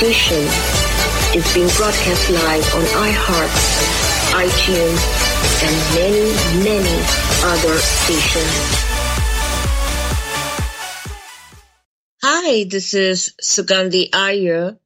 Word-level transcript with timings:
Manifestation 0.00 0.44
is 1.36 1.54
being 1.54 1.68
broadcast 1.76 2.30
live 2.30 2.74
on 2.76 2.84
iHeart, 3.02 3.50
iTunes, 4.46 5.02
and 5.64 5.74
many, 5.98 6.30
many 6.62 7.02
other 7.42 7.76
stations. 7.78 8.54
Hi, 12.22 12.64
this 12.70 12.94
is 12.94 13.34
Sugandhi 13.42 14.10
Iyer 14.12 14.78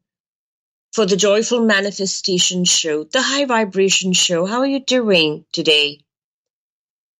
for 0.92 1.04
the 1.04 1.16
Joyful 1.16 1.60
Manifestation 1.60 2.64
Show, 2.64 3.04
the 3.04 3.20
High 3.20 3.44
Vibration 3.44 4.14
Show. 4.14 4.46
How 4.46 4.60
are 4.60 4.66
you 4.66 4.80
doing 4.80 5.44
today? 5.52 6.00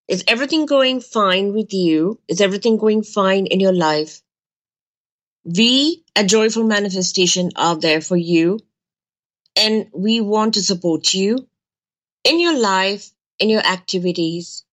Is 0.09 0.25
everything 0.27 0.65
going 0.65 1.03
fine 1.03 1.53
with 1.53 1.75
you? 1.75 2.19
Is 2.27 2.41
everything 2.41 2.79
going 2.79 3.03
fine 3.03 3.45
in 3.45 3.61
your 3.61 3.75
life? 3.75 4.22
We 5.45 6.05
at 6.17 6.29
Joyful 6.29 6.65
Manifestation 6.65 7.53
are 7.57 7.77
there 7.77 8.01
for 8.01 8.17
you 8.17 8.61
and 9.57 9.89
we 9.93 10.21
want 10.21 10.55
to 10.55 10.63
support 10.63 11.15
you 11.15 11.49
in 12.25 12.41
your 12.41 12.59
life, 12.59 13.11
in 13.39 13.49
your 13.49 13.65
activities. 13.65 14.65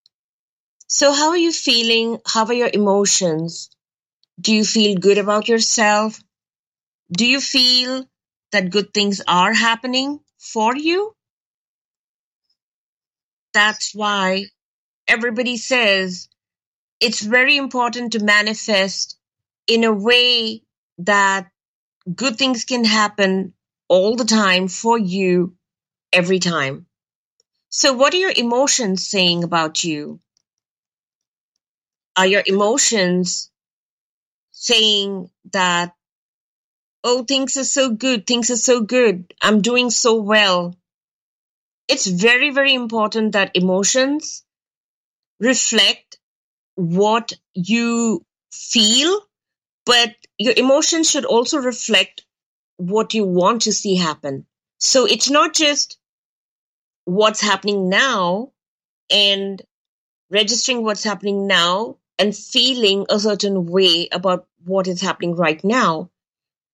So, 0.88 1.14
how 1.14 1.30
are 1.30 1.38
you 1.38 1.52
feeling? 1.52 2.20
How 2.26 2.46
are 2.46 2.54
your 2.54 2.72
emotions? 2.74 3.70
Do 4.42 4.56
you 4.56 4.66
feel 4.66 4.98
good 4.98 5.18
about 5.18 5.48
yourself? 5.48 6.20
Do 7.12 7.26
you 7.26 7.42
feel 7.42 8.10
that 8.52 8.72
good 8.72 8.94
things 8.94 9.22
are 9.28 9.54
happening 9.54 10.20
for 10.40 10.76
you? 10.76 11.16
That's 13.54 13.94
why 13.94 14.46
everybody 15.08 15.58
says 15.58 16.30
it's 17.00 17.22
very 17.22 17.58
important 17.58 18.14
to 18.14 18.24
manifest 18.24 19.19
in 19.70 19.84
a 19.84 19.94
way 19.94 20.64
that 20.98 21.48
good 22.14 22.38
things 22.38 22.66
can 22.66 22.84
happen 22.84 23.54
all 23.88 24.16
the 24.16 24.26
time 24.26 24.68
for 24.68 24.98
you 24.98 25.56
every 26.12 26.40
time. 26.40 26.88
So, 27.70 27.94
what 27.94 28.14
are 28.14 28.18
your 28.18 28.34
emotions 28.36 29.08
saying 29.08 29.44
about 29.44 29.84
you? 29.84 30.20
Are 32.18 32.26
your 32.26 32.44
emotions 32.46 33.52
saying 34.52 35.30
that, 35.54 35.94
oh, 37.04 37.24
things 37.24 37.56
are 37.56 37.64
so 37.64 37.92
good, 37.92 38.26
things 38.26 38.50
are 38.50 38.58
so 38.58 38.82
good, 38.82 39.34
I'm 39.42 39.62
doing 39.62 39.92
so 39.92 40.16
well? 40.16 40.76
It's 41.88 42.08
very, 42.08 42.50
very 42.50 42.74
important 42.74 43.34
that 43.34 43.56
emotions 43.56 44.44
reflect 45.40 46.20
what 46.76 47.34
you 47.54 48.26
feel 48.52 49.29
but 49.90 50.16
your 50.38 50.54
emotions 50.56 51.10
should 51.10 51.26
also 51.26 51.58
reflect 51.58 52.24
what 52.78 53.16
you 53.16 53.26
want 53.26 53.64
to 53.64 53.74
see 53.74 53.96
happen. 53.96 54.46
So 54.78 55.08
it's 55.08 55.32
not 55.32 55.56
just 55.56 55.98
what's 57.06 57.42
happening 57.42 57.90
now 57.90 58.52
and 59.10 59.60
registering 60.30 60.84
what's 60.84 61.04
happening 61.04 61.48
now 61.48 61.98
and 62.20 62.38
feeling 62.38 63.08
a 63.10 63.20
certain 63.20 63.66
way 63.66 64.08
about 64.12 64.46
what 64.64 64.88
is 64.88 65.02
happening 65.02 65.36
right 65.36 65.64
now, 65.64 66.12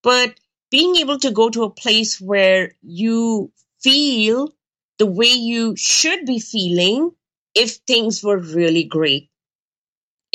but 0.04 0.38
being 0.70 0.98
able 0.98 1.18
to 1.20 1.32
go 1.32 1.50
to 1.50 1.64
a 1.64 1.70
place 1.70 2.20
where 2.20 2.74
you 2.82 3.50
feel 3.80 4.54
the 4.98 5.06
way 5.06 5.32
you 5.32 5.78
should 5.78 6.26
be 6.26 6.40
feeling 6.40 7.12
if 7.56 7.76
things 7.76 8.22
were 8.22 8.40
really 8.40 8.84
great 8.84 9.30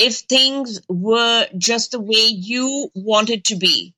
if 0.01 0.15
things 0.21 0.81
were 0.89 1.47
just 1.55 1.91
the 1.91 1.99
way 1.99 2.25
you 2.25 2.89
wanted 2.95 3.45
to 3.45 3.55
be. 3.55 3.93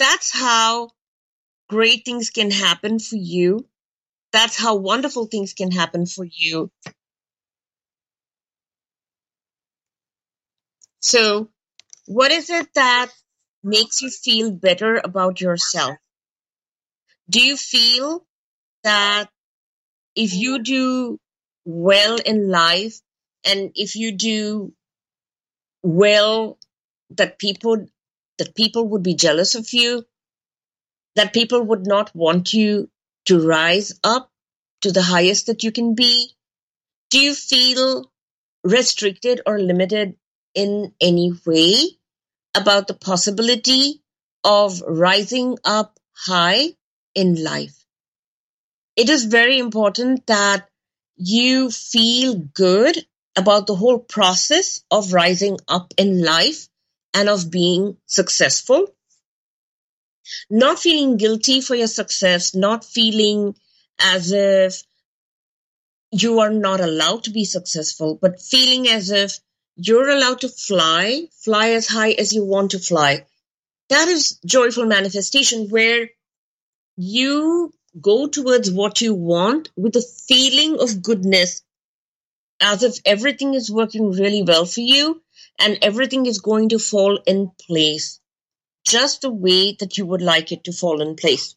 That's 0.00 0.32
how 0.32 0.90
great 1.68 2.04
things 2.04 2.30
can 2.30 2.50
happen 2.50 2.98
for 2.98 3.14
you. 3.14 3.68
That's 4.32 4.56
how 4.56 4.74
wonderful 4.74 5.26
things 5.26 5.54
can 5.54 5.70
happen 5.70 6.06
for 6.06 6.24
you. 6.24 6.72
So, 11.00 11.48
what 12.06 12.32
is 12.32 12.50
it 12.50 12.74
that 12.74 13.12
makes 13.62 14.02
you 14.02 14.10
feel 14.10 14.50
better 14.50 14.96
about 14.96 15.40
yourself? 15.40 15.96
Do 17.30 17.40
you 17.40 17.56
feel 17.56 18.26
that 18.82 19.30
if 20.16 20.34
you 20.34 20.62
do 20.62 21.20
well 21.64 22.18
in 22.18 22.50
life, 22.50 23.00
and 23.44 23.72
if 23.74 23.96
you 23.96 24.12
do 24.12 24.72
well 25.82 26.58
that 27.10 27.38
people 27.38 27.86
that 28.38 28.54
people 28.54 28.88
would 28.88 29.02
be 29.02 29.14
jealous 29.14 29.54
of 29.54 29.72
you 29.72 30.04
that 31.16 31.34
people 31.34 31.62
would 31.62 31.86
not 31.86 32.14
want 32.14 32.52
you 32.52 32.88
to 33.26 33.46
rise 33.46 33.98
up 34.02 34.30
to 34.80 34.90
the 34.90 35.02
highest 35.02 35.46
that 35.46 35.62
you 35.62 35.72
can 35.72 35.94
be 35.94 36.30
do 37.10 37.20
you 37.20 37.34
feel 37.34 38.10
restricted 38.64 39.40
or 39.46 39.58
limited 39.58 40.16
in 40.54 40.94
any 41.00 41.32
way 41.44 41.74
about 42.54 42.86
the 42.86 42.94
possibility 42.94 44.02
of 44.44 44.80
rising 44.86 45.58
up 45.64 45.98
high 46.14 46.68
in 47.14 47.42
life? 47.42 47.84
It 48.96 49.08
is 49.08 49.24
very 49.24 49.58
important 49.58 50.26
that 50.26 50.68
you 51.16 51.70
feel 51.70 52.34
good 52.34 52.96
about 53.36 53.66
the 53.66 53.74
whole 53.74 53.98
process 53.98 54.82
of 54.90 55.12
rising 55.12 55.58
up 55.68 55.92
in 55.96 56.22
life 56.22 56.68
and 57.14 57.28
of 57.28 57.50
being 57.50 57.96
successful. 58.06 58.94
Not 60.50 60.78
feeling 60.78 61.16
guilty 61.16 61.60
for 61.60 61.74
your 61.74 61.88
success, 61.88 62.54
not 62.54 62.84
feeling 62.84 63.56
as 63.98 64.32
if 64.32 64.82
you 66.10 66.40
are 66.40 66.50
not 66.50 66.80
allowed 66.80 67.24
to 67.24 67.30
be 67.30 67.44
successful, 67.44 68.18
but 68.20 68.40
feeling 68.40 68.88
as 68.88 69.10
if 69.10 69.40
you're 69.76 70.10
allowed 70.10 70.40
to 70.42 70.48
fly, 70.48 71.26
fly 71.32 71.70
as 71.70 71.88
high 71.88 72.12
as 72.12 72.32
you 72.32 72.44
want 72.44 72.72
to 72.72 72.78
fly. 72.78 73.26
That 73.88 74.08
is 74.08 74.38
joyful 74.44 74.86
manifestation 74.86 75.68
where 75.68 76.10
you 76.96 77.72
go 78.00 78.26
towards 78.26 78.70
what 78.70 79.00
you 79.00 79.14
want 79.14 79.70
with 79.76 79.96
a 79.96 80.02
feeling 80.02 80.80
of 80.80 81.02
goodness 81.02 81.62
as 82.62 82.82
if 82.84 82.98
everything 83.04 83.54
is 83.54 83.70
working 83.70 84.12
really 84.12 84.42
well 84.42 84.64
for 84.64 84.80
you 84.80 85.20
and 85.58 85.78
everything 85.82 86.26
is 86.26 86.40
going 86.40 86.68
to 86.68 86.78
fall 86.78 87.18
in 87.26 87.50
place 87.66 88.20
just 88.84 89.20
the 89.22 89.30
way 89.30 89.76
that 89.80 89.98
you 89.98 90.06
would 90.06 90.22
like 90.22 90.52
it 90.52 90.64
to 90.64 90.72
fall 90.72 91.02
in 91.02 91.16
place. 91.16 91.56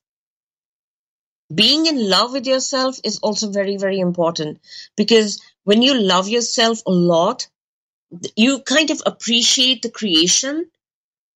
Being 1.54 1.86
in 1.86 2.10
love 2.10 2.32
with 2.34 2.48
yourself 2.48 3.00
is 3.04 3.20
also 3.20 3.52
very, 3.52 3.78
very 3.78 4.00
important 4.00 4.60
because 4.98 5.42
when 5.64 5.84
you 5.84 5.94
love 5.94 6.28
yourself 6.28 6.82
a 6.88 6.92
lot, 6.92 7.48
you 8.36 8.62
kind 8.62 8.90
of 8.90 9.02
appreciate 9.06 9.84
the 9.84 9.92
creation 9.92 10.72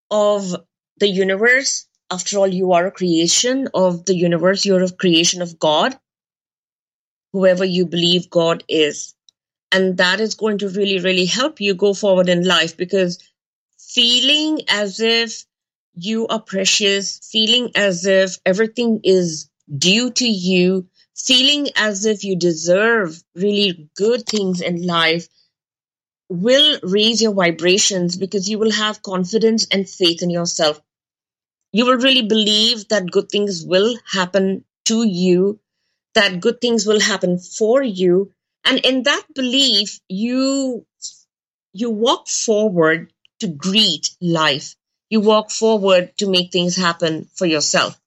of 0.09 0.55
the 0.97 1.07
universe. 1.07 1.87
After 2.09 2.39
all, 2.39 2.47
you 2.47 2.71
are 2.73 2.87
a 2.87 2.91
creation 2.91 3.67
of 3.75 4.05
the 4.05 4.15
universe, 4.15 4.65
you're 4.65 4.83
a 4.83 4.91
creation 4.91 5.43
of 5.43 5.59
God, 5.59 5.95
whoever 7.33 7.63
you 7.63 7.85
believe 7.85 8.31
God 8.31 8.63
is 8.67 9.13
and 9.71 9.97
that 9.97 10.19
is 10.19 10.35
going 10.35 10.57
to 10.57 10.69
really 10.69 10.99
really 10.99 11.25
help 11.25 11.61
you 11.61 11.73
go 11.73 11.93
forward 11.93 12.29
in 12.29 12.45
life 12.45 12.75
because 12.77 13.19
feeling 13.77 14.61
as 14.69 14.99
if 14.99 15.45
you 15.95 16.27
are 16.27 16.41
precious 16.41 17.19
feeling 17.31 17.71
as 17.75 18.05
if 18.05 18.37
everything 18.45 18.99
is 19.03 19.49
due 19.77 20.11
to 20.11 20.27
you 20.27 20.87
feeling 21.15 21.67
as 21.75 22.05
if 22.05 22.23
you 22.23 22.35
deserve 22.37 23.21
really 23.35 23.89
good 23.95 24.25
things 24.25 24.61
in 24.61 24.85
life 24.85 25.27
will 26.29 26.79
raise 26.83 27.21
your 27.21 27.33
vibrations 27.33 28.15
because 28.15 28.47
you 28.47 28.59
will 28.59 28.71
have 28.71 29.01
confidence 29.01 29.67
and 29.71 29.89
faith 29.89 30.21
in 30.21 30.29
yourself. 30.29 30.79
You 31.71 31.85
will 31.85 31.97
really 31.97 32.21
believe 32.21 32.87
that 32.89 33.11
good 33.11 33.29
things 33.29 33.65
will 33.65 33.95
happen 34.11 34.63
to 34.85 35.07
you 35.07 35.59
that 36.15 36.39
good 36.39 36.59
things 36.59 36.87
will 36.87 36.99
happen 36.99 37.37
for 37.37 37.83
you 37.83 38.31
and 38.65 38.79
in 38.85 39.03
that 39.03 39.23
belief 39.33 39.99
you 40.07 40.85
you 41.73 41.89
walk 41.89 42.27
forward 42.27 43.13
to 43.39 43.47
greet 43.47 44.11
life. 44.21 44.75
You 45.09 45.21
walk 45.21 45.51
forward 45.51 46.17
to 46.17 46.29
make 46.29 46.51
things 46.51 46.75
happen 46.75 47.29
for 47.35 47.45
yourself. 47.45 47.99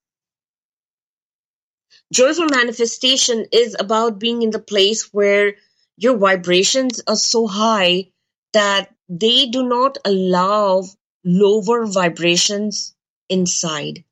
Joyful 2.12 2.46
manifestation 2.50 3.46
is 3.52 3.74
about 3.78 4.18
being 4.18 4.42
in 4.42 4.50
the 4.50 4.58
place 4.58 5.12
where 5.12 5.54
your 5.96 6.16
vibrations 6.18 7.00
are 7.06 7.16
so 7.16 7.46
high 7.46 8.10
that 8.52 8.94
they 9.08 9.46
do 9.46 9.66
not 9.66 9.98
allow 10.04 10.84
lower 11.24 11.86
vibrations 11.86 12.94
inside. 13.28 14.04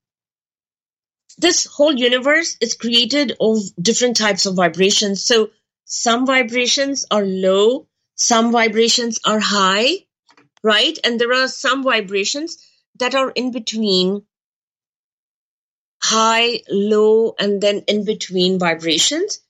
This 1.39 1.67
whole 1.67 1.95
universe 1.95 2.57
is 2.61 2.75
created 2.75 3.37
of 3.41 3.59
different 3.81 4.17
types 4.17 4.47
of 4.47 4.57
vibrations. 4.57 5.23
So 5.25 5.51
some 5.93 6.25
vibrations 6.25 7.05
are 7.11 7.25
low, 7.25 7.89
some 8.15 8.53
vibrations 8.53 9.19
are 9.27 9.41
high, 9.41 10.07
right? 10.63 10.97
And 11.03 11.21
there 11.21 11.33
are 11.33 11.49
some 11.49 11.83
vibrations 11.83 12.59
that 13.01 13.17
are 13.17 13.31
in 13.31 13.51
between 13.51 14.23
high, 16.01 16.61
low, 16.71 17.35
and 17.41 17.61
then 17.61 17.83
in 17.89 18.05
between 18.05 18.61
vibrations. 18.61 19.41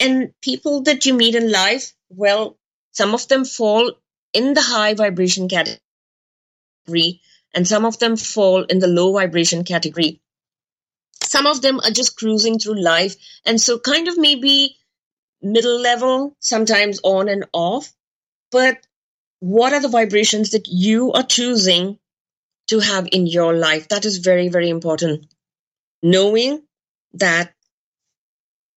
And 0.00 0.32
people 0.40 0.84
that 0.84 1.04
you 1.04 1.12
meet 1.12 1.34
in 1.34 1.52
life, 1.52 1.92
well, 2.08 2.56
some 2.92 3.12
of 3.12 3.28
them 3.28 3.44
fall 3.44 3.92
in 4.32 4.54
the 4.54 4.62
high 4.62 4.94
vibration 4.94 5.48
category, 5.48 5.80
and 7.52 7.68
some 7.68 7.84
of 7.84 7.98
them 7.98 8.16
fall 8.16 8.62
in 8.62 8.78
the 8.78 8.88
low 8.88 9.12
vibration 9.12 9.64
category. 9.64 10.22
Some 11.22 11.46
of 11.46 11.60
them 11.60 11.78
are 11.80 11.90
just 11.90 12.16
cruising 12.16 12.58
through 12.58 12.80
life, 12.80 13.16
and 13.44 13.60
so 13.60 13.78
kind 13.78 14.08
of 14.08 14.16
maybe 14.16 14.78
middle 15.42 15.80
level, 15.80 16.36
sometimes 16.38 17.00
on 17.02 17.28
and 17.28 17.46
off. 17.52 17.92
But 18.50 18.78
what 19.40 19.72
are 19.72 19.80
the 19.80 19.88
vibrations 19.88 20.50
that 20.50 20.68
you 20.68 21.12
are 21.12 21.22
choosing 21.22 21.98
to 22.68 22.80
have 22.80 23.08
in 23.10 23.26
your 23.26 23.54
life? 23.54 23.88
That 23.88 24.04
is 24.04 24.18
very, 24.18 24.48
very 24.48 24.68
important. 24.68 25.26
Knowing 26.02 26.62
that, 27.14 27.52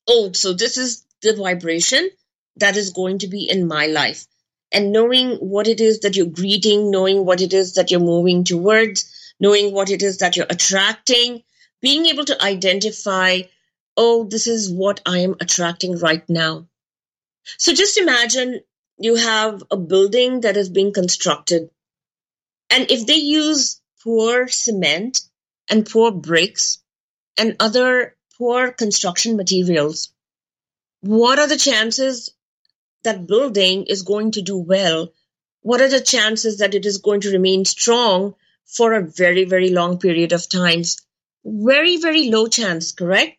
oh, 0.08 0.32
so 0.34 0.54
this 0.54 0.78
is 0.78 1.06
the 1.22 1.36
vibration 1.36 2.10
that 2.58 2.78
is 2.78 2.92
going 2.92 3.20
to 3.20 3.28
be 3.28 3.50
in 3.50 3.68
my 3.68 3.88
life. 3.88 4.26
And 4.72 4.92
knowing 4.92 5.36
what 5.36 5.68
it 5.68 5.80
is 5.80 6.00
that 6.00 6.16
you're 6.16 6.26
greeting, 6.26 6.90
knowing 6.92 7.26
what 7.26 7.42
it 7.42 7.54
is 7.54 7.76
that 7.76 7.92
you're 7.92 8.00
moving 8.00 8.44
towards, 8.44 9.34
knowing 9.40 9.74
what 9.74 9.90
it 9.90 10.02
is 10.02 10.18
that 10.20 10.36
you're 10.36 10.48
attracting, 10.50 11.44
being 11.82 12.06
able 12.08 12.26
to 12.26 12.44
identify 12.44 13.42
oh, 13.96 14.26
this 14.26 14.48
is 14.48 14.72
what 14.72 15.02
I 15.06 15.20
am 15.20 15.36
attracting 15.40 15.98
right 16.00 16.28
now. 16.30 16.68
So 17.58 17.74
just 17.74 17.98
imagine 17.98 18.62
you 18.98 19.16
have 19.16 19.64
a 19.70 19.78
building 19.78 20.42
that 20.42 20.58
is 20.58 20.70
being 20.70 20.94
constructed. 20.94 21.70
And 22.70 22.90
if 22.90 23.06
they 23.06 23.16
use 23.16 23.82
poor 24.04 24.48
cement 24.48 25.22
and 25.70 25.86
poor 25.86 26.12
bricks 26.12 26.80
and 27.38 27.56
other 27.60 28.16
poor 28.38 28.72
construction 28.72 29.38
materials, 29.38 30.14
what 31.02 31.40
are 31.40 31.48
the 31.48 31.58
chances 31.58 32.30
that 33.04 33.28
building 33.28 33.86
is 33.86 34.04
going 34.04 34.32
to 34.32 34.42
do 34.42 34.58
well? 34.58 35.12
What 35.62 35.82
are 35.82 35.90
the 35.90 36.02
chances 36.02 36.60
that 36.60 36.74
it 36.74 36.86
is 36.86 36.98
going 36.98 37.22
to 37.22 37.32
remain 37.32 37.66
strong 37.66 38.36
for 38.66 38.94
a 38.94 39.06
very, 39.06 39.46
very 39.46 39.70
long 39.70 40.00
period 40.00 40.32
of 40.32 40.50
times? 40.50 40.98
Very, 41.46 41.98
very 41.98 42.30
low 42.30 42.48
chance, 42.48 42.92
correct? 42.94 43.38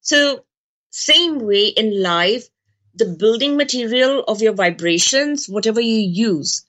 So, 0.00 0.44
same 0.90 1.38
way 1.38 1.66
in 1.68 2.02
life, 2.02 2.48
the 2.94 3.06
building 3.06 3.56
material 3.56 4.24
of 4.24 4.42
your 4.42 4.54
vibrations, 4.54 5.48
whatever 5.48 5.80
you 5.80 6.00
use, 6.00 6.66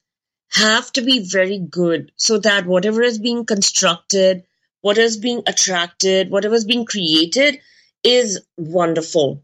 have 0.52 0.92
to 0.94 1.02
be 1.02 1.20
very 1.20 1.60
good 1.60 2.12
so 2.16 2.38
that 2.40 2.66
whatever 2.66 3.02
is 3.02 3.20
being 3.20 3.46
constructed, 3.46 4.44
what 4.82 4.98
is 4.98 5.18
being 5.18 5.44
attracted, 5.48 6.30
whatever 6.30 6.56
is 6.56 6.66
being 6.66 6.86
created 6.86 7.60
is 8.04 8.42
wonderful. 8.58 9.44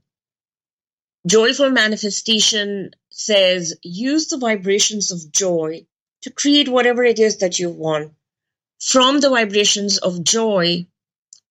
Joyful 1.25 1.69
manifestation 1.69 2.91
says 3.09 3.77
use 3.83 4.27
the 4.27 4.37
vibrations 4.37 5.11
of 5.11 5.31
joy 5.31 5.85
to 6.21 6.31
create 6.31 6.69
whatever 6.69 7.03
it 7.03 7.19
is 7.19 7.37
that 7.37 7.59
you 7.59 7.69
want. 7.69 8.13
From 8.79 9.19
the 9.19 9.29
vibrations 9.29 9.97
of 9.97 10.23
joy, 10.23 10.87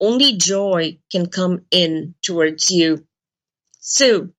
only 0.01 0.37
joy 0.37 0.99
can 1.11 1.27
come 1.27 1.65
in 1.71 2.15
towards 2.23 2.71
you. 2.71 3.07
So, 3.81 4.31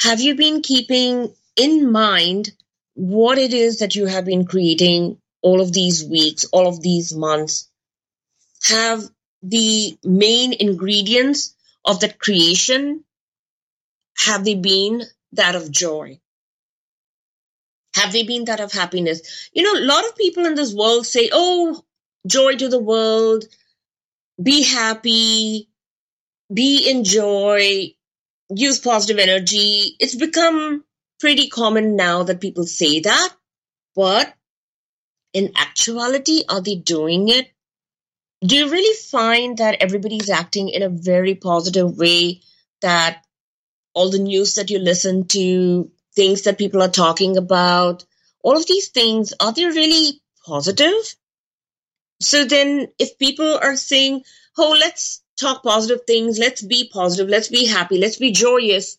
have 0.00 0.20
you 0.20 0.34
been 0.34 0.62
keeping 0.62 1.34
in 1.56 1.90
mind 1.90 2.50
what 2.94 3.38
it 3.38 3.52
is 3.54 3.78
that 3.78 3.94
you 3.94 4.06
have 4.06 4.24
been 4.24 4.46
creating 4.46 5.18
all 5.42 5.60
of 5.60 5.72
these 5.72 6.04
weeks, 6.04 6.44
all 6.52 6.66
of 6.66 6.82
these 6.82 7.14
months? 7.14 7.68
Have 8.64 9.02
the 9.42 9.96
main 10.02 10.52
ingredients 10.52 11.54
of 11.84 12.00
that 12.00 12.18
creation 12.18 13.04
have 14.18 14.44
they 14.44 14.54
been 14.54 15.02
that 15.32 15.54
of 15.54 15.70
joy? 15.70 16.20
Have 17.94 18.12
they 18.12 18.24
been 18.24 18.46
that 18.46 18.60
of 18.60 18.72
happiness? 18.72 19.48
You 19.52 19.62
know, 19.62 19.80
a 19.80 19.86
lot 19.86 20.06
of 20.06 20.16
people 20.16 20.46
in 20.46 20.54
this 20.54 20.74
world 20.74 21.06
say, 21.06 21.30
oh, 21.32 21.82
joy 22.26 22.56
to 22.56 22.68
the 22.68 22.78
world, 22.78 23.44
be 24.42 24.62
happy, 24.62 25.68
be 26.52 26.90
in 26.90 27.04
joy, 27.04 27.94
use 28.50 28.78
positive 28.78 29.18
energy. 29.18 29.96
It's 29.98 30.14
become 30.14 30.84
pretty 31.20 31.48
common 31.48 31.96
now 31.96 32.24
that 32.24 32.40
people 32.40 32.66
say 32.66 33.00
that, 33.00 33.32
but 33.94 34.34
in 35.32 35.52
actuality, 35.56 36.42
are 36.48 36.60
they 36.60 36.76
doing 36.76 37.28
it? 37.28 37.50
Do 38.40 38.56
you 38.56 38.70
really 38.70 38.96
find 38.96 39.58
that 39.58 39.82
everybody's 39.82 40.30
acting 40.30 40.68
in 40.68 40.82
a 40.82 40.88
very 40.88 41.34
positive 41.34 41.98
way? 41.98 42.42
That 42.82 43.24
all 43.94 44.10
the 44.10 44.18
news 44.18 44.54
that 44.54 44.70
you 44.70 44.78
listen 44.78 45.26
to, 45.28 45.90
things 46.14 46.42
that 46.42 46.58
people 46.58 46.82
are 46.82 46.88
talking 46.88 47.36
about, 47.36 48.04
all 48.42 48.56
of 48.56 48.66
these 48.66 48.88
things, 48.88 49.32
are 49.40 49.52
they 49.52 49.64
really 49.64 50.20
positive? 50.44 51.16
So 52.20 52.44
then, 52.44 52.88
if 52.98 53.18
people 53.18 53.58
are 53.58 53.76
saying, 53.76 54.24
oh, 54.56 54.76
let's 54.80 55.22
talk 55.38 55.62
positive 55.62 56.06
things, 56.06 56.38
let's 56.38 56.62
be 56.62 56.88
positive, 56.90 57.28
let's 57.28 57.48
be 57.48 57.66
happy, 57.66 57.98
let's 57.98 58.16
be 58.16 58.32
joyous, 58.32 58.96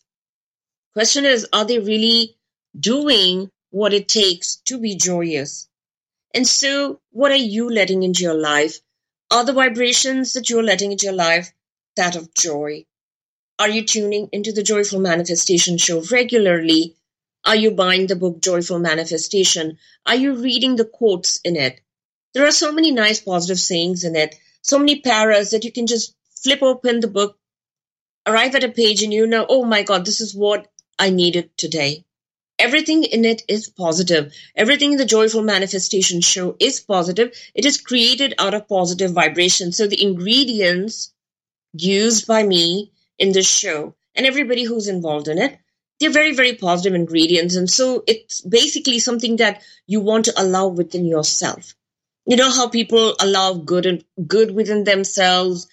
question 0.92 1.24
is, 1.24 1.46
are 1.52 1.64
they 1.64 1.78
really 1.80 2.36
doing 2.78 3.50
what 3.70 3.92
it 3.92 4.08
takes 4.08 4.56
to 4.66 4.78
be 4.78 4.94
joyous? 4.94 5.68
And 6.34 6.46
so, 6.46 7.00
what 7.10 7.32
are 7.32 7.36
you 7.36 7.70
letting 7.70 8.02
into 8.02 8.22
your 8.22 8.34
life? 8.34 8.78
Are 9.30 9.44
the 9.44 9.52
vibrations 9.52 10.34
that 10.34 10.48
you're 10.48 10.62
letting 10.62 10.92
into 10.92 11.06
your 11.06 11.14
life 11.14 11.52
that 11.96 12.16
of 12.16 12.32
joy? 12.34 12.86
Are 13.58 13.68
you 13.68 13.84
tuning 13.84 14.28
into 14.30 14.52
the 14.52 14.62
Joyful 14.62 15.00
Manifestation 15.00 15.78
show 15.78 16.02
regularly? 16.12 16.94
Are 17.44 17.56
you 17.56 17.72
buying 17.72 18.06
the 18.06 18.16
book 18.16 18.40
Joyful 18.40 18.78
Manifestation? 18.78 19.78
Are 20.06 20.14
you 20.14 20.34
reading 20.34 20.76
the 20.76 20.84
quotes 20.84 21.38
in 21.38 21.56
it? 21.56 21.80
There 22.38 22.46
are 22.46 22.52
so 22.52 22.70
many 22.70 22.92
nice 22.92 23.18
positive 23.18 23.58
sayings 23.58 24.04
in 24.04 24.14
it, 24.14 24.36
so 24.62 24.78
many 24.78 25.00
paras 25.00 25.50
that 25.50 25.64
you 25.64 25.72
can 25.72 25.88
just 25.88 26.14
flip 26.40 26.62
open 26.62 27.00
the 27.00 27.08
book, 27.08 27.36
arrive 28.24 28.54
at 28.54 28.62
a 28.62 28.68
page, 28.68 29.02
and 29.02 29.12
you 29.12 29.26
know, 29.26 29.44
oh 29.48 29.64
my 29.64 29.82
God, 29.82 30.04
this 30.04 30.20
is 30.20 30.36
what 30.36 30.68
I 31.00 31.10
needed 31.10 31.50
today. 31.58 32.04
Everything 32.56 33.02
in 33.02 33.24
it 33.24 33.42
is 33.48 33.68
positive. 33.68 34.32
Everything 34.54 34.92
in 34.92 34.98
the 34.98 35.04
Joyful 35.04 35.42
Manifestation 35.42 36.20
show 36.20 36.54
is 36.60 36.78
positive. 36.78 37.36
It 37.56 37.66
is 37.66 37.80
created 37.80 38.34
out 38.38 38.54
of 38.54 38.68
positive 38.68 39.10
vibration. 39.10 39.72
So 39.72 39.88
the 39.88 40.00
ingredients 40.00 41.12
used 41.72 42.28
by 42.28 42.44
me 42.44 42.92
in 43.18 43.32
this 43.32 43.50
show 43.50 43.96
and 44.14 44.26
everybody 44.26 44.62
who's 44.62 44.86
involved 44.86 45.26
in 45.26 45.38
it, 45.38 45.58
they're 45.98 46.10
very, 46.10 46.36
very 46.36 46.54
positive 46.54 46.94
ingredients. 46.94 47.56
And 47.56 47.68
so 47.68 48.04
it's 48.06 48.40
basically 48.42 49.00
something 49.00 49.38
that 49.38 49.64
you 49.88 50.00
want 50.00 50.26
to 50.26 50.40
allow 50.40 50.68
within 50.68 51.04
yourself 51.04 51.74
you 52.28 52.36
know 52.36 52.52
how 52.52 52.68
people 52.68 53.16
allow 53.18 53.54
good 53.54 53.86
and 53.86 54.04
good 54.26 54.52
within 54.52 54.84
themselves? 54.84 55.66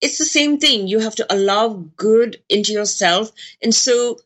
It's 0.00 0.18
the 0.18 0.24
same 0.24 0.58
thing. 0.58 0.86
You 0.86 1.00
have 1.00 1.16
to 1.16 1.26
allow 1.34 1.68
good 1.96 2.42
into 2.48 2.72
yourself. 2.72 3.32
And 3.62 3.74
so 3.74 4.18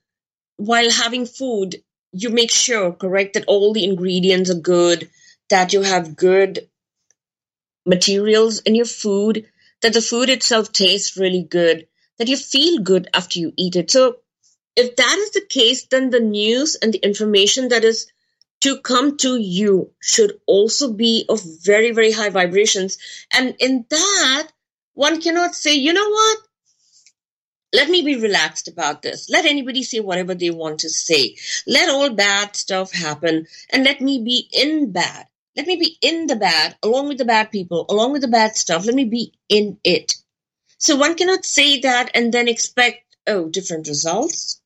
while 0.56 0.90
having 0.90 1.26
food 1.26 1.76
you 2.12 2.30
make 2.30 2.50
sure 2.50 2.92
correct 2.92 3.34
that 3.34 3.44
all 3.46 3.72
the 3.72 3.84
ingredients 3.84 4.50
are 4.50 4.54
good 4.54 5.10
that 5.50 5.72
you 5.72 5.82
have 5.82 6.16
good 6.16 6.68
materials 7.84 8.60
in 8.60 8.74
your 8.74 8.86
food 8.86 9.46
that 9.82 9.92
the 9.92 10.00
food 10.00 10.30
itself 10.30 10.72
tastes 10.72 11.16
really 11.16 11.42
good 11.42 11.86
that 12.18 12.28
you 12.28 12.36
feel 12.36 12.78
good 12.78 13.08
after 13.12 13.38
you 13.38 13.52
eat 13.58 13.76
it. 13.76 13.90
So 13.90 14.16
if 14.74 14.96
that 14.96 15.18
is 15.18 15.32
the 15.32 15.46
case 15.46 15.86
then 15.86 16.10
the 16.10 16.20
news 16.20 16.76
and 16.76 16.92
the 16.92 17.04
information 17.04 17.68
that 17.68 17.84
is 17.84 18.10
to 18.66 18.80
come 18.80 19.16
to 19.16 19.36
you 19.40 19.92
should 20.02 20.40
also 20.44 20.92
be 20.92 21.24
of 21.28 21.40
very, 21.62 21.92
very 21.92 22.10
high 22.10 22.30
vibrations. 22.30 22.98
And 23.32 23.54
in 23.60 23.86
that, 23.90 24.48
one 24.94 25.22
cannot 25.22 25.54
say, 25.54 25.74
you 25.74 25.92
know 25.92 26.10
what? 26.10 26.38
Let 27.72 27.88
me 27.88 28.02
be 28.02 28.16
relaxed 28.16 28.66
about 28.66 29.02
this. 29.02 29.30
Let 29.30 29.44
anybody 29.44 29.84
say 29.84 30.00
whatever 30.00 30.34
they 30.34 30.50
want 30.50 30.80
to 30.80 30.88
say. 30.88 31.36
Let 31.68 31.88
all 31.90 32.10
bad 32.10 32.56
stuff 32.56 32.92
happen 32.92 33.46
and 33.70 33.84
let 33.84 34.00
me 34.00 34.24
be 34.24 34.48
in 34.52 34.90
bad. 34.90 35.26
Let 35.56 35.68
me 35.68 35.76
be 35.76 35.96
in 36.00 36.26
the 36.26 36.34
bad 36.34 36.76
along 36.82 37.06
with 37.06 37.18
the 37.18 37.24
bad 37.24 37.52
people, 37.52 37.86
along 37.88 38.10
with 38.10 38.22
the 38.22 38.28
bad 38.28 38.56
stuff. 38.56 38.84
Let 38.84 38.96
me 38.96 39.04
be 39.04 39.32
in 39.48 39.78
it. 39.84 40.12
So 40.78 40.96
one 40.96 41.14
cannot 41.14 41.44
say 41.44 41.78
that 41.82 42.10
and 42.16 42.34
then 42.34 42.48
expect, 42.48 43.16
oh, 43.28 43.48
different 43.48 43.86
results. 43.86 44.60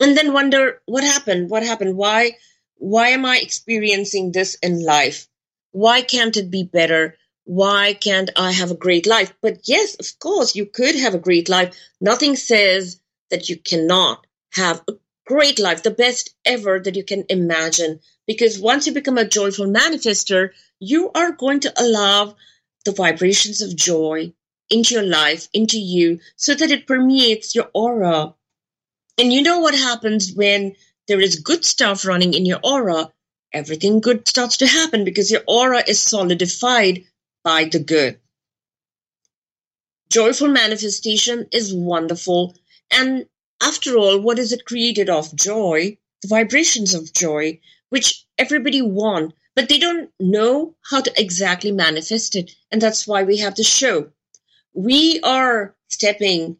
And 0.00 0.16
then 0.16 0.32
wonder 0.32 0.82
what 0.86 1.04
happened? 1.04 1.50
What 1.50 1.62
happened? 1.62 1.96
Why? 1.96 2.32
Why 2.78 3.08
am 3.08 3.24
I 3.24 3.38
experiencing 3.38 4.32
this 4.32 4.54
in 4.62 4.84
life? 4.84 5.28
Why 5.72 6.02
can't 6.02 6.36
it 6.36 6.50
be 6.50 6.62
better? 6.62 7.16
Why 7.44 7.92
can't 7.94 8.30
I 8.36 8.52
have 8.52 8.70
a 8.70 8.76
great 8.76 9.06
life? 9.06 9.32
But 9.40 9.60
yes, 9.64 9.96
of 9.96 10.18
course, 10.18 10.56
you 10.56 10.66
could 10.66 10.94
have 10.94 11.14
a 11.14 11.18
great 11.18 11.48
life. 11.48 11.76
Nothing 12.00 12.36
says 12.36 13.00
that 13.30 13.48
you 13.48 13.56
cannot 13.56 14.26
have 14.52 14.82
a 14.88 14.94
great 15.26 15.58
life, 15.58 15.82
the 15.82 15.90
best 15.90 16.34
ever 16.44 16.80
that 16.80 16.96
you 16.96 17.04
can 17.04 17.24
imagine. 17.28 18.00
Because 18.26 18.58
once 18.58 18.86
you 18.86 18.92
become 18.92 19.18
a 19.18 19.28
joyful 19.28 19.66
manifester, 19.66 20.50
you 20.78 21.10
are 21.14 21.32
going 21.32 21.60
to 21.60 21.72
allow 21.76 22.36
the 22.84 22.92
vibrations 22.92 23.60
of 23.60 23.76
joy 23.76 24.32
into 24.70 24.94
your 24.94 25.04
life, 25.04 25.48
into 25.52 25.78
you, 25.78 26.20
so 26.36 26.54
that 26.54 26.70
it 26.70 26.86
permeates 26.86 27.54
your 27.54 27.70
aura. 27.74 28.34
And 29.18 29.32
you 29.32 29.42
know 29.42 29.58
what 29.58 29.74
happens 29.74 30.32
when 30.32 30.76
there 31.08 31.20
is 31.20 31.40
good 31.40 31.64
stuff 31.64 32.06
running 32.06 32.34
in 32.34 32.46
your 32.46 32.60
aura? 32.62 33.12
Everything 33.52 34.00
good 34.00 34.28
starts 34.28 34.58
to 34.58 34.66
happen 34.66 35.04
because 35.04 35.30
your 35.30 35.42
aura 35.48 35.82
is 35.86 36.00
solidified 36.00 37.04
by 37.42 37.64
the 37.64 37.78
good. 37.78 38.20
Joyful 40.10 40.48
manifestation 40.48 41.46
is 41.50 41.74
wonderful. 41.74 42.54
And 42.90 43.26
after 43.62 43.96
all, 43.96 44.20
what 44.20 44.38
is 44.38 44.52
it 44.52 44.64
created 44.64 45.10
of? 45.10 45.34
Joy, 45.34 45.98
the 46.22 46.28
vibrations 46.28 46.94
of 46.94 47.12
joy, 47.12 47.60
which 47.88 48.24
everybody 48.38 48.82
want, 48.82 49.34
but 49.54 49.68
they 49.68 49.78
don't 49.78 50.10
know 50.20 50.76
how 50.88 51.00
to 51.00 51.20
exactly 51.20 51.72
manifest 51.72 52.36
it. 52.36 52.52
And 52.70 52.80
that's 52.80 53.06
why 53.06 53.22
we 53.24 53.38
have 53.38 53.54
the 53.54 53.64
show. 53.64 54.10
We 54.72 55.20
are 55.22 55.74
stepping 55.88 56.58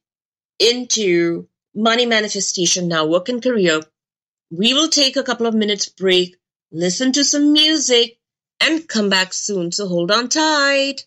into 0.58 1.48
money 1.74 2.06
manifestation 2.06 2.88
now, 2.88 3.06
work 3.06 3.28
and 3.28 3.42
career. 3.42 3.80
We 4.50 4.74
will 4.74 4.88
take 4.88 5.16
a 5.16 5.22
couple 5.22 5.46
of 5.46 5.54
minutes 5.54 5.88
break, 5.88 6.36
listen 6.72 7.12
to 7.12 7.24
some 7.24 7.52
music, 7.52 8.18
and 8.60 8.88
come 8.88 9.10
back 9.10 9.32
soon. 9.32 9.72
So 9.72 9.86
hold 9.86 10.10
on 10.10 10.28
tight. 10.28 11.06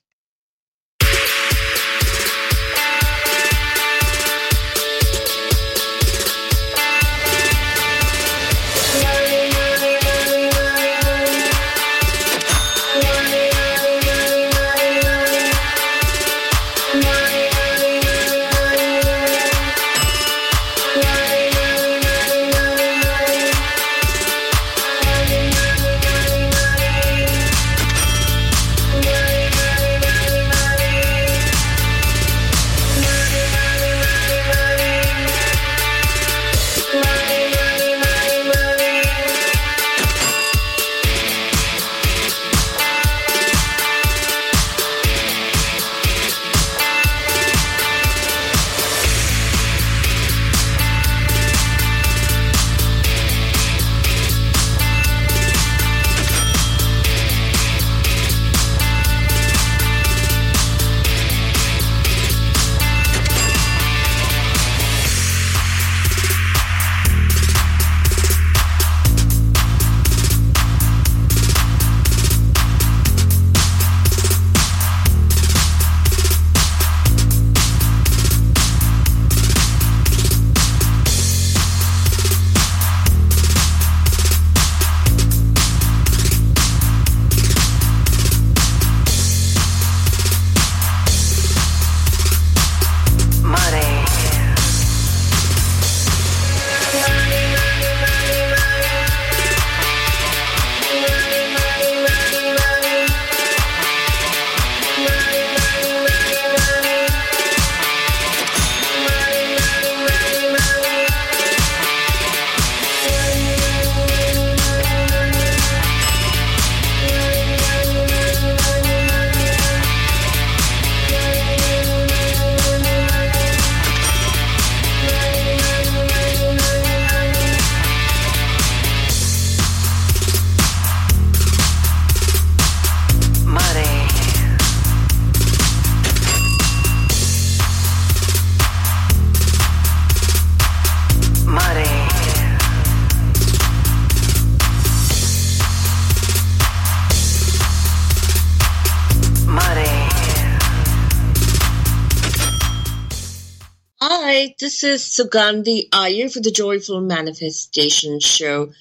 Is 154.84 155.04
Sugandhi 155.04 155.88
Iyer 155.92 156.30
for 156.30 156.40
the 156.40 156.52
Joyful 156.52 157.02
Manifestation 157.02 158.20
Show. 158.20 158.72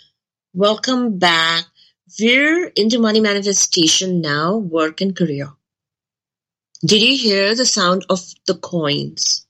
Welcome 0.54 1.18
back. 1.18 1.64
We're 2.18 2.66
into 2.68 2.98
money 2.98 3.20
manifestation 3.20 4.20
now, 4.20 4.56
work 4.56 5.00
and 5.00 5.14
career. 5.16 5.50
Did 6.84 7.02
you 7.02 7.16
hear 7.16 7.54
the 7.54 7.66
sound 7.66 8.06
of 8.08 8.20
the 8.46 8.54
coins? 8.54 9.46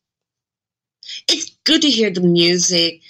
It's 1.29 1.57
good 1.65 1.83
to 1.83 1.91
hear 1.91 2.11
the 2.11 2.21
music. 2.21 3.01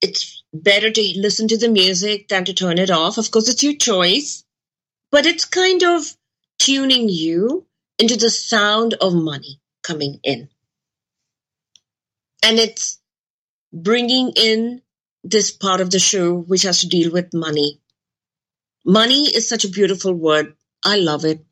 It's 0.00 0.42
better 0.52 0.90
to 0.90 1.12
listen 1.16 1.48
to 1.48 1.58
the 1.58 1.68
music 1.68 2.28
than 2.28 2.44
to 2.44 2.54
turn 2.54 2.78
it 2.78 2.90
off. 2.90 3.18
Of 3.18 3.30
course, 3.30 3.48
it's 3.48 3.62
your 3.62 3.76
choice, 3.76 4.44
but 5.10 5.26
it's 5.26 5.44
kind 5.44 5.82
of 5.82 6.04
tuning 6.58 7.08
you 7.08 7.66
into 7.98 8.16
the 8.16 8.30
sound 8.30 8.94
of 8.94 9.14
money 9.14 9.60
coming 9.82 10.20
in 10.22 10.48
and 12.42 12.58
it's 12.58 12.98
bringing 13.72 14.32
in 14.36 14.82
this 15.24 15.50
part 15.50 15.80
of 15.80 15.90
the 15.90 15.98
show 15.98 16.34
which 16.34 16.62
has 16.62 16.80
to 16.80 16.88
deal 16.88 17.12
with 17.12 17.34
money. 17.34 17.80
Money 18.84 19.24
is 19.24 19.48
such 19.48 19.64
a 19.64 19.68
beautiful 19.70 20.14
word. 20.14 20.54
I 20.84 20.98
love 20.98 21.24
it. 21.24 21.44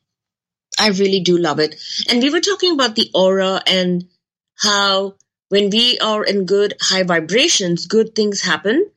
I 0.78 0.88
really 0.88 1.20
do 1.20 1.36
love 1.36 1.58
it. 1.58 1.76
And 2.08 2.22
we 2.22 2.30
were 2.30 2.40
talking 2.40 2.72
about 2.72 2.94
the 2.94 3.10
aura 3.14 3.60
and 3.66 4.08
how 4.56 5.16
when 5.48 5.70
we 5.70 5.98
are 5.98 6.24
in 6.24 6.46
good 6.46 6.74
high 6.80 7.02
vibrations, 7.02 7.86
good 7.86 8.14
things 8.14 8.40
happen, 8.40 8.90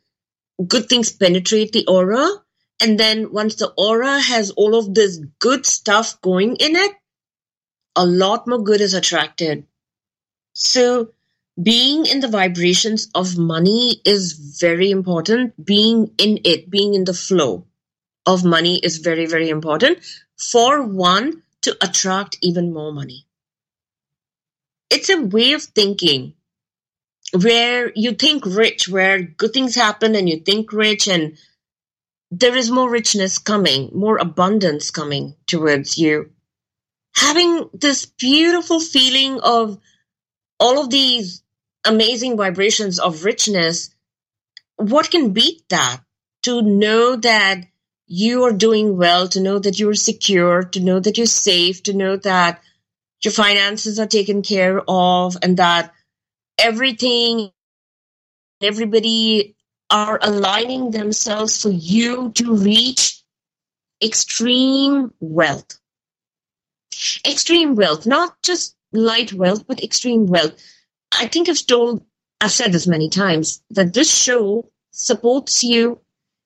good 0.67 0.89
things 0.89 1.11
penetrate 1.11 1.71
the 1.71 1.85
aura. 1.87 2.29
And 2.79 2.99
then 2.99 3.31
once 3.31 3.55
the 3.55 3.73
aura 3.77 4.19
has 4.19 4.51
all 4.51 4.75
of 4.75 4.93
this 4.93 5.19
good 5.39 5.65
stuff 5.65 6.21
going 6.21 6.55
in 6.57 6.75
it, 6.75 6.91
a 7.95 8.05
lot 8.05 8.47
more 8.47 8.59
good 8.59 8.81
is 8.81 8.93
attracted. 8.93 9.65
So 10.53 11.11
being 11.61 12.05
in 12.05 12.19
the 12.19 12.27
vibrations 12.27 13.09
of 13.15 13.37
money 13.37 13.99
is 14.05 14.33
very 14.59 14.91
important. 14.91 15.63
Being 15.63 16.11
in 16.17 16.39
it, 16.43 16.69
being 16.69 16.93
in 16.93 17.03
the 17.03 17.13
flow 17.13 17.65
of 18.25 18.43
money 18.43 18.77
is 18.77 18.97
very, 18.97 19.25
very 19.25 19.49
important 19.49 19.99
for 20.37 20.83
one 20.83 21.41
to 21.61 21.75
attract 21.81 22.37
even 22.41 22.73
more 22.73 22.91
money. 22.91 23.25
It's 24.89 25.09
a 25.09 25.21
way 25.21 25.53
of 25.53 25.63
thinking 25.63 26.33
where 27.33 27.91
you 27.95 28.13
think 28.13 28.45
rich, 28.45 28.87
where 28.87 29.21
good 29.21 29.51
things 29.51 29.75
happen 29.75 30.15
and 30.15 30.29
you 30.29 30.39
think 30.39 30.71
rich 30.71 31.07
and 31.07 31.37
there 32.29 32.55
is 32.55 32.69
more 32.69 32.89
richness 32.89 33.37
coming, 33.37 33.89
more 33.93 34.17
abundance 34.17 34.91
coming 34.91 35.35
towards 35.47 35.97
you. 35.97 36.29
Having 37.15 37.69
this 37.73 38.05
beautiful 38.05 38.79
feeling 38.79 39.39
of 39.41 39.79
all 40.59 40.79
of 40.79 40.89
these 40.89 41.41
amazing 41.85 42.37
vibrations 42.37 42.99
of 42.99 43.23
richness, 43.23 43.89
what 44.77 45.09
can 45.09 45.33
beat 45.33 45.67
that? 45.69 46.01
To 46.43 46.61
know 46.61 47.15
that 47.17 47.65
you 48.05 48.43
are 48.43 48.53
doing 48.53 48.95
well, 48.95 49.27
to 49.29 49.41
know 49.41 49.59
that 49.59 49.79
you're 49.79 49.95
secure, 49.95 50.63
to 50.63 50.79
know 50.79 50.99
that 50.99 51.17
you're 51.17 51.27
safe, 51.27 51.83
to 51.83 51.93
know 51.93 52.15
that 52.17 52.61
your 53.23 53.33
finances 53.33 53.99
are 53.99 54.07
taken 54.07 54.41
care 54.41 54.81
of, 54.87 55.35
and 55.41 55.57
that 55.57 55.93
everything, 56.57 57.51
everybody 58.61 59.55
are 59.89 60.19
aligning 60.21 60.91
themselves 60.91 61.61
for 61.61 61.69
you 61.69 62.31
to 62.33 62.55
reach 62.55 63.23
extreme 64.01 65.11
wealth. 65.19 65.79
Extreme 67.25 67.75
wealth, 67.75 68.05
not 68.05 68.41
just 68.41 68.75
light 68.91 69.33
wealth, 69.33 69.65
but 69.67 69.83
extreme 69.83 70.27
wealth. 70.27 70.53
I 71.11 71.27
think 71.27 71.49
I've 71.49 71.65
told, 71.65 72.03
I've 72.41 72.51
said 72.51 72.71
this 72.71 72.87
many 72.87 73.09
times, 73.09 73.61
that 73.71 73.93
this 73.93 74.13
show 74.13 74.69
supports 74.91 75.63
you 75.63 75.99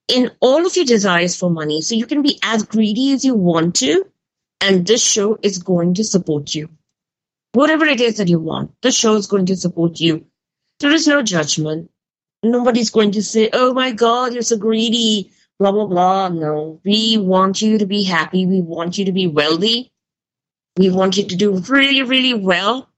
in 0.08 0.32
all 0.39 0.65
of 0.65 0.76
your 0.76 0.86
desires 0.86 1.36
for 1.36 1.50
money. 1.50 1.82
So 1.82 1.95
you 1.95 2.06
can 2.06 2.21
be 2.21 2.39
as 2.43 2.63
greedy 2.63 3.13
as 3.13 3.24
you 3.24 3.34
want 3.36 3.76
to, 3.78 4.06
and 4.60 4.86
this 4.86 5.04
show 5.04 5.38
is 5.41 5.58
going 5.58 5.95
to 5.95 6.04
support 6.04 6.54
you. 6.54 6.69
Whatever 7.54 7.86
it 7.86 8.00
is 8.00 8.17
that 8.17 8.30
you 8.30 8.39
want, 8.39 8.71
the 8.82 8.91
show 8.91 9.15
is 9.15 9.28
going 9.28 9.47
to 9.47 9.56
support 9.56 10.00
you. 10.00 10.26
There 10.80 10.91
is 10.91 11.08
no 11.08 11.21
judgment. 11.21 11.89
Nobody's 12.43 12.89
going 12.89 13.12
to 13.12 13.24
say, 13.24 13.50
oh 13.54 13.74
my 13.74 13.91
God, 13.91 14.34
you're 14.34 14.41
so 14.41 14.58
greedy, 14.58 15.32
blah, 15.60 15.71
blah, 15.71 15.86
blah. 15.86 16.30
No, 16.30 16.80
we 16.84 17.17
want 17.17 17.62
you 17.62 17.78
to 17.78 17.86
be 17.86 18.04
happy. 18.04 18.45
We 18.45 18.62
want 18.62 18.97
you 18.97 19.06
to 19.06 19.12
be 19.12 19.28
wealthy. 19.28 19.91
We 20.78 20.89
want 20.89 21.17
you 21.17 21.26
to 21.28 21.36
do 21.36 21.58
really, 21.69 22.04
really 22.04 22.34
well. 22.34 22.89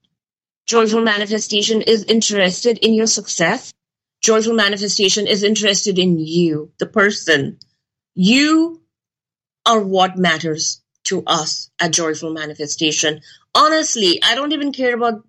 Joyful 0.66 1.02
Manifestation 1.02 1.82
is 1.82 2.04
interested 2.04 2.78
in 2.78 2.94
your 2.94 3.06
success. 3.06 3.72
Joyful 4.22 4.54
Manifestation 4.54 5.26
is 5.26 5.42
interested 5.42 5.98
in 5.98 6.18
you, 6.18 6.72
the 6.78 6.86
person. 6.86 7.58
You 8.14 8.80
are 9.66 9.80
what 9.80 10.16
matters 10.16 10.80
to 11.04 11.22
us 11.26 11.70
at 11.78 11.92
Joyful 11.92 12.32
Manifestation. 12.32 13.20
Honestly, 13.54 14.22
I 14.22 14.34
don't 14.34 14.52
even 14.52 14.72
care 14.72 14.94
about 14.94 15.22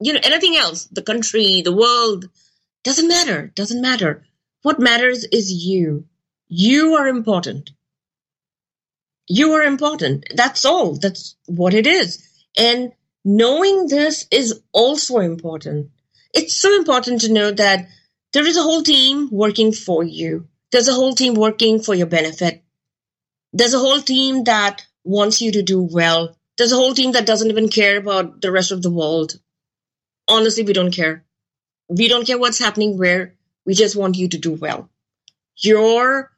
you 0.00 0.12
know 0.12 0.20
anything 0.22 0.56
else, 0.56 0.84
the 0.86 1.02
country, 1.02 1.62
the 1.62 1.74
world. 1.74 2.28
Doesn't 2.84 3.08
matter. 3.08 3.52
Doesn't 3.54 3.82
matter. 3.82 4.24
What 4.62 4.78
matters 4.78 5.24
is 5.24 5.52
you. 5.52 6.06
You 6.48 6.94
are 6.94 7.08
important. 7.08 7.70
You 9.26 9.52
are 9.52 9.62
important. 9.62 10.26
That's 10.34 10.64
all. 10.64 10.94
That's 10.94 11.36
what 11.46 11.74
it 11.74 11.86
is. 11.86 12.26
And 12.56 12.92
knowing 13.24 13.86
this 13.86 14.26
is 14.30 14.62
also 14.72 15.18
important. 15.18 15.90
It's 16.32 16.56
so 16.56 16.74
important 16.76 17.22
to 17.22 17.32
know 17.32 17.50
that 17.50 17.88
there 18.32 18.46
is 18.46 18.56
a 18.56 18.62
whole 18.62 18.82
team 18.82 19.28
working 19.30 19.72
for 19.72 20.04
you. 20.04 20.48
There's 20.70 20.88
a 20.88 20.94
whole 20.94 21.14
team 21.14 21.34
working 21.34 21.82
for 21.82 21.94
your 21.94 22.06
benefit. 22.06 22.62
There's 23.52 23.74
a 23.74 23.78
whole 23.78 24.00
team 24.00 24.44
that 24.44 24.86
wants 25.02 25.40
you 25.40 25.52
to 25.52 25.62
do 25.62 25.82
well. 25.82 26.36
There's 26.56 26.72
a 26.72 26.76
whole 26.76 26.94
team 26.94 27.12
that 27.12 27.26
doesn't 27.26 27.50
even 27.50 27.68
care 27.68 27.98
about 27.98 28.40
the 28.40 28.52
rest 28.52 28.70
of 28.70 28.82
the 28.82 28.90
world. 28.90 29.40
Honestly, 30.28 30.62
we 30.62 30.72
don't 30.72 30.92
care. 30.92 31.24
We 31.88 32.06
don't 32.06 32.26
care 32.26 32.38
what's 32.38 32.58
happening 32.58 32.96
where. 32.96 33.34
We 33.66 33.74
just 33.74 33.96
want 33.96 34.16
you 34.16 34.28
to 34.28 34.38
do 34.38 34.52
well. 34.52 34.88
Your 35.56 36.30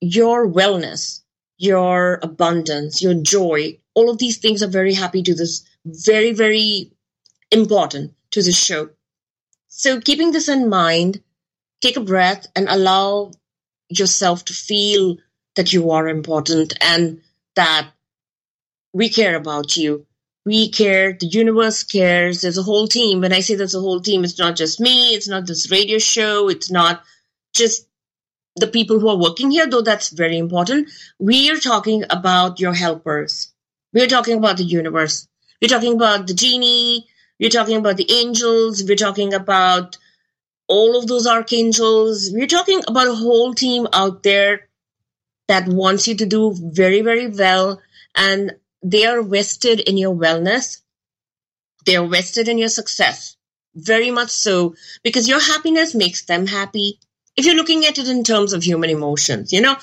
your 0.00 0.46
wellness, 0.50 1.22
your 1.56 2.18
abundance, 2.22 3.00
your 3.00 3.14
joy, 3.14 3.78
all 3.94 4.10
of 4.10 4.18
these 4.18 4.38
things 4.38 4.62
are 4.62 4.68
very 4.68 4.92
happy 4.92 5.22
to 5.22 5.34
this 5.34 5.64
very, 5.84 6.32
very 6.32 6.90
important 7.50 8.14
to 8.32 8.42
the 8.42 8.52
show. 8.52 8.90
So 9.68 10.00
keeping 10.00 10.32
this 10.32 10.48
in 10.48 10.68
mind, 10.68 11.22
take 11.80 11.96
a 11.96 12.00
breath 12.00 12.46
and 12.56 12.68
allow 12.68 13.32
yourself 13.88 14.44
to 14.46 14.52
feel 14.52 15.18
that 15.56 15.72
you 15.72 15.90
are 15.90 16.08
important 16.08 16.74
and 16.80 17.20
that 17.54 17.88
we 18.92 19.08
care 19.08 19.36
about 19.36 19.76
you. 19.76 20.06
We 20.46 20.70
care, 20.70 21.14
the 21.14 21.26
universe 21.26 21.82
cares, 21.82 22.42
there's 22.42 22.58
a 22.58 22.62
whole 22.62 22.86
team. 22.86 23.20
When 23.20 23.32
I 23.32 23.40
say 23.40 23.54
there's 23.54 23.74
a 23.74 23.80
whole 23.80 24.00
team, 24.00 24.24
it's 24.24 24.38
not 24.38 24.56
just 24.56 24.80
me, 24.80 25.14
it's 25.14 25.28
not 25.28 25.46
this 25.46 25.70
radio 25.70 25.98
show, 25.98 26.48
it's 26.48 26.70
not 26.70 27.02
just 27.54 27.86
the 28.56 28.66
people 28.66 29.00
who 29.00 29.08
are 29.08 29.16
working 29.16 29.50
here, 29.50 29.66
though 29.66 29.82
that's 29.82 30.10
very 30.10 30.38
important. 30.38 30.90
We 31.18 31.50
are 31.50 31.56
talking 31.56 32.04
about 32.10 32.60
your 32.60 32.74
helpers. 32.74 33.52
We're 33.92 34.06
talking 34.06 34.38
about 34.38 34.58
the 34.58 34.64
universe. 34.64 35.26
We're 35.64 35.68
talking 35.68 35.94
about 35.94 36.26
the 36.26 36.34
genie. 36.34 37.06
We're 37.40 37.48
talking 37.48 37.78
about 37.78 37.96
the 37.96 38.12
angels. 38.12 38.84
We're 38.86 38.96
talking 38.96 39.32
about 39.32 39.96
all 40.68 40.94
of 40.94 41.06
those 41.06 41.26
archangels. 41.26 42.28
We're 42.30 42.46
talking 42.46 42.82
about 42.86 43.08
a 43.08 43.14
whole 43.14 43.54
team 43.54 43.88
out 43.94 44.22
there 44.22 44.68
that 45.48 45.66
wants 45.66 46.06
you 46.06 46.16
to 46.16 46.26
do 46.26 46.54
very, 46.54 47.00
very 47.00 47.28
well. 47.28 47.80
And 48.14 48.52
they 48.82 49.06
are 49.06 49.22
vested 49.22 49.80
in 49.80 49.96
your 49.96 50.14
wellness. 50.14 50.82
They 51.86 51.96
are 51.96 52.06
vested 52.06 52.46
in 52.46 52.58
your 52.58 52.68
success. 52.68 53.34
Very 53.74 54.10
much 54.10 54.32
so, 54.32 54.74
because 55.02 55.26
your 55.26 55.40
happiness 55.40 55.94
makes 55.94 56.26
them 56.26 56.46
happy. 56.46 56.98
If 57.38 57.46
you're 57.46 57.56
looking 57.56 57.86
at 57.86 57.96
it 57.96 58.06
in 58.06 58.22
terms 58.22 58.52
of 58.52 58.62
human 58.62 58.90
emotions, 58.90 59.50
you 59.50 59.62
know, 59.62 59.76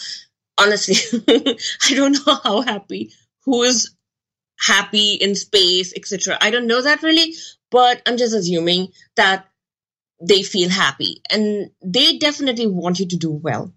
honestly, 0.60 1.24
I 1.90 1.96
don't 1.96 2.24
know 2.28 2.38
how 2.44 2.62
happy, 2.62 3.14
who 3.46 3.64
is 3.64 3.90
happy 4.62 5.14
in 5.14 5.36
space, 5.36 5.94
etc. 5.96 6.38
I 6.40 6.52
don't 6.52 6.68
know 6.68 6.82
that 6.82 7.02
really, 7.02 7.34
but 7.72 8.02
I'm 8.06 8.18
just 8.18 8.36
assuming 8.36 8.90
that 9.16 9.48
they 10.22 10.44
feel 10.44 10.70
happy 10.70 11.22
and 11.30 11.72
they 11.84 12.18
definitely 12.18 12.68
want 12.68 13.00
you 13.00 13.08
to 13.08 13.18
do 13.18 13.32
well. 13.32 13.74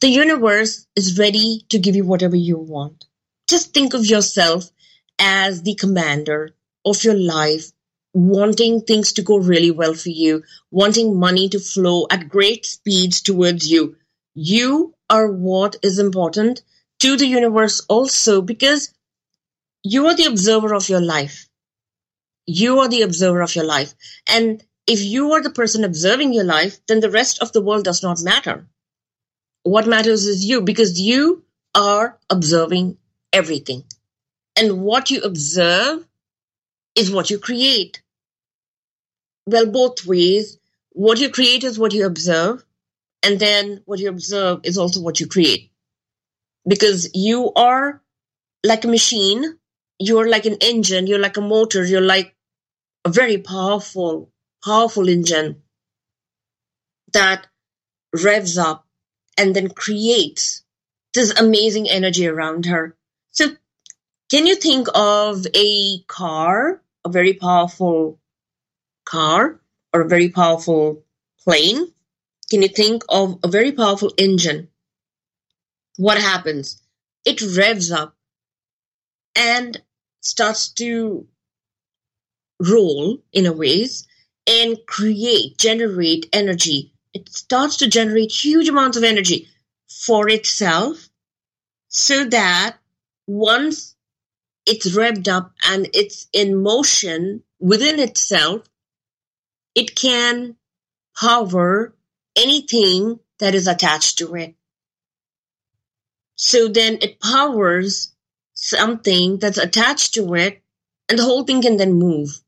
The 0.00 0.08
universe 0.08 0.86
is 0.96 1.18
ready 1.18 1.64
to 1.70 1.78
give 1.78 1.94
you 1.94 2.04
whatever 2.04 2.36
you 2.36 2.58
want. 2.58 3.06
Just 3.48 3.72
think 3.72 3.94
of 3.94 4.06
yourself 4.06 4.70
as 5.18 5.62
the 5.62 5.74
commander 5.74 6.50
of 6.84 7.02
your 7.04 7.14
life, 7.14 7.70
wanting 8.12 8.80
things 8.80 9.12
to 9.14 9.22
go 9.22 9.38
really 9.38 9.70
well 9.70 9.94
for 9.94 10.10
you, 10.10 10.42
wanting 10.70 11.18
money 11.18 11.48
to 11.48 11.58
flow 11.58 12.06
at 12.10 12.28
great 12.28 12.66
speeds 12.66 13.20
towards 13.20 13.70
you. 13.70 13.96
You 14.34 14.94
are 15.10 15.30
what 15.30 15.76
is 15.82 15.98
important 15.98 16.62
to 17.00 17.16
the 17.16 17.26
universe 17.26 17.84
also 17.88 18.42
because 18.42 18.92
you 19.90 20.06
are 20.06 20.14
the 20.14 20.26
observer 20.26 20.74
of 20.74 20.88
your 20.90 21.00
life. 21.00 21.48
You 22.46 22.80
are 22.80 22.88
the 22.88 23.02
observer 23.02 23.40
of 23.40 23.54
your 23.54 23.64
life. 23.64 23.94
And 24.26 24.62
if 24.86 25.00
you 25.02 25.32
are 25.32 25.42
the 25.42 25.50
person 25.50 25.82
observing 25.82 26.34
your 26.34 26.44
life, 26.44 26.78
then 26.86 27.00
the 27.00 27.10
rest 27.10 27.40
of 27.40 27.52
the 27.52 27.62
world 27.62 27.84
does 27.84 28.02
not 28.02 28.20
matter. 28.20 28.66
What 29.62 29.86
matters 29.86 30.26
is 30.26 30.44
you 30.44 30.60
because 30.60 31.00
you 31.00 31.44
are 31.74 32.18
observing 32.28 32.98
everything. 33.32 33.84
And 34.56 34.82
what 34.82 35.10
you 35.10 35.22
observe 35.22 36.06
is 36.94 37.10
what 37.10 37.30
you 37.30 37.38
create. 37.38 38.02
Well, 39.46 39.70
both 39.70 40.04
ways. 40.04 40.58
What 40.90 41.18
you 41.18 41.30
create 41.30 41.64
is 41.64 41.78
what 41.78 41.94
you 41.94 42.04
observe. 42.04 42.62
And 43.22 43.38
then 43.40 43.82
what 43.86 44.00
you 44.00 44.10
observe 44.10 44.60
is 44.64 44.76
also 44.76 45.00
what 45.00 45.18
you 45.18 45.26
create. 45.26 45.70
Because 46.66 47.10
you 47.14 47.52
are 47.54 48.02
like 48.64 48.84
a 48.84 48.88
machine 48.88 49.57
you're 49.98 50.28
like 50.28 50.46
an 50.46 50.56
engine, 50.60 51.06
you're 51.06 51.18
like 51.18 51.36
a 51.36 51.40
motor, 51.40 51.84
you're 51.84 52.00
like 52.00 52.34
a 53.04 53.10
very 53.10 53.38
powerful, 53.38 54.30
powerful 54.64 55.08
engine 55.08 55.62
that 57.12 57.46
revs 58.12 58.58
up 58.58 58.86
and 59.36 59.54
then 59.54 59.68
creates 59.70 60.62
this 61.14 61.38
amazing 61.38 61.88
energy 61.88 62.26
around 62.26 62.66
her. 62.66 62.96
So, 63.30 63.48
can 64.30 64.46
you 64.46 64.56
think 64.56 64.88
of 64.94 65.46
a 65.54 66.00
car, 66.06 66.82
a 67.04 67.08
very 67.08 67.34
powerful 67.34 68.18
car, 69.04 69.60
or 69.92 70.02
a 70.02 70.08
very 70.08 70.28
powerful 70.28 71.04
plane? 71.42 71.92
Can 72.50 72.62
you 72.62 72.68
think 72.68 73.04
of 73.08 73.38
a 73.42 73.48
very 73.48 73.72
powerful 73.72 74.12
engine? 74.18 74.68
What 75.96 76.18
happens? 76.18 76.80
It 77.24 77.40
revs 77.56 77.90
up 77.90 78.14
and 79.34 79.80
starts 80.20 80.68
to 80.72 81.26
roll 82.60 83.18
in 83.32 83.46
a 83.46 83.52
ways 83.52 84.06
and 84.46 84.78
create, 84.86 85.58
generate 85.58 86.28
energy. 86.32 86.92
It 87.14 87.28
starts 87.28 87.76
to 87.78 87.88
generate 87.88 88.32
huge 88.32 88.68
amounts 88.68 88.96
of 88.96 89.04
energy 89.04 89.48
for 89.88 90.28
itself 90.28 91.08
so 91.88 92.24
that 92.26 92.76
once 93.26 93.94
it's 94.66 94.94
revved 94.94 95.28
up 95.28 95.52
and 95.64 95.88
it's 95.94 96.28
in 96.32 96.62
motion 96.62 97.42
within 97.58 97.98
itself, 97.98 98.66
it 99.74 99.94
can 99.94 100.56
power 101.18 101.94
anything 102.36 103.18
that 103.38 103.54
is 103.54 103.66
attached 103.66 104.18
to 104.18 104.34
it. 104.34 104.54
So 106.36 106.68
then 106.68 106.98
it 107.00 107.20
powers 107.20 108.14
something 108.60 109.38
that's 109.38 109.56
attached 109.56 110.14
to 110.14 110.34
it, 110.34 110.60
and 111.08 111.16
the 111.16 111.22
whole 111.22 111.44
thing 111.44 111.62
can 111.62 111.76
then 111.76 111.92
move. 111.92 112.40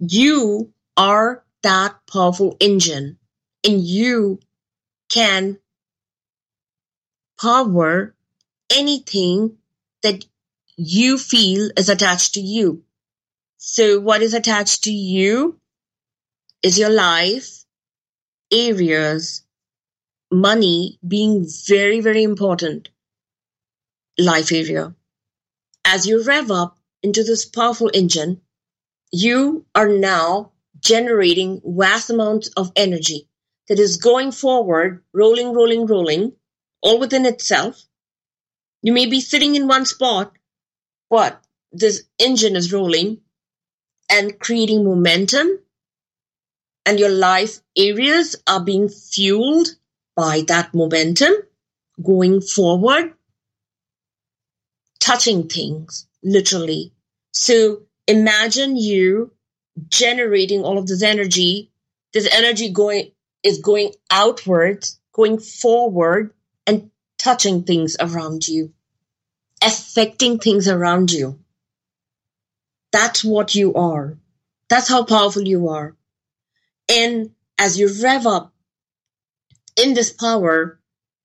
You 0.00 0.72
are 0.96 1.44
that 1.62 1.94
powerful 2.12 2.56
engine, 2.58 3.18
and 3.62 3.80
you 3.80 4.40
can 5.08 5.58
power 7.40 8.16
anything 8.68 9.58
that 10.02 10.24
you 10.76 11.18
feel 11.18 11.70
is 11.76 11.88
attached 11.88 12.34
to 12.34 12.40
you. 12.40 12.82
So 13.58 14.00
what 14.00 14.22
is 14.22 14.34
attached 14.34 14.84
to 14.84 14.92
you 14.92 15.60
is 16.64 16.80
your 16.80 16.90
life, 16.90 17.64
areas, 18.52 19.44
money 20.32 20.98
being 21.06 21.46
very, 21.68 22.00
very 22.00 22.24
important 22.24 22.88
life 24.18 24.50
area. 24.50 24.94
As 25.84 26.06
you 26.06 26.22
rev 26.22 26.50
up 26.50 26.78
into 27.02 27.24
this 27.24 27.44
powerful 27.44 27.90
engine, 27.92 28.40
you 29.10 29.66
are 29.74 29.88
now 29.88 30.52
generating 30.80 31.60
vast 31.64 32.10
amounts 32.10 32.48
of 32.56 32.72
energy 32.76 33.28
that 33.68 33.78
is 33.78 33.96
going 33.96 34.32
forward, 34.32 35.02
rolling, 35.12 35.52
rolling, 35.52 35.86
rolling, 35.86 36.32
all 36.80 36.98
within 36.98 37.26
itself. 37.26 37.84
You 38.82 38.92
may 38.92 39.06
be 39.06 39.20
sitting 39.20 39.54
in 39.54 39.68
one 39.68 39.86
spot, 39.86 40.32
but 41.10 41.42
this 41.72 42.04
engine 42.18 42.56
is 42.56 42.72
rolling 42.72 43.20
and 44.10 44.38
creating 44.38 44.84
momentum, 44.84 45.60
and 46.84 46.98
your 46.98 47.10
life 47.10 47.60
areas 47.76 48.36
are 48.46 48.62
being 48.64 48.88
fueled 48.88 49.68
by 50.16 50.42
that 50.48 50.74
momentum 50.74 51.32
going 52.02 52.40
forward, 52.40 53.14
touching 55.02 55.48
things 55.48 56.06
literally. 56.22 56.92
So 57.32 57.82
imagine 58.06 58.76
you 58.76 59.32
generating 59.88 60.62
all 60.62 60.78
of 60.78 60.86
this 60.86 61.02
energy. 61.02 61.72
This 62.14 62.28
energy 62.32 62.70
going 62.70 63.10
is 63.42 63.58
going 63.58 63.94
outwards, 64.10 65.00
going 65.12 65.38
forward, 65.38 66.32
and 66.68 66.90
touching 67.18 67.64
things 67.64 67.96
around 67.98 68.46
you, 68.46 68.72
affecting 69.60 70.38
things 70.38 70.68
around 70.68 71.10
you. 71.10 71.40
That's 72.92 73.24
what 73.24 73.56
you 73.56 73.74
are. 73.74 74.16
That's 74.68 74.88
how 74.88 75.04
powerful 75.04 75.42
you 75.42 75.68
are. 75.68 75.96
And 76.88 77.30
as 77.58 77.76
you 77.76 77.90
rev 78.02 78.26
up 78.26 78.52
in 79.76 79.94
this 79.94 80.12
power, 80.12 80.78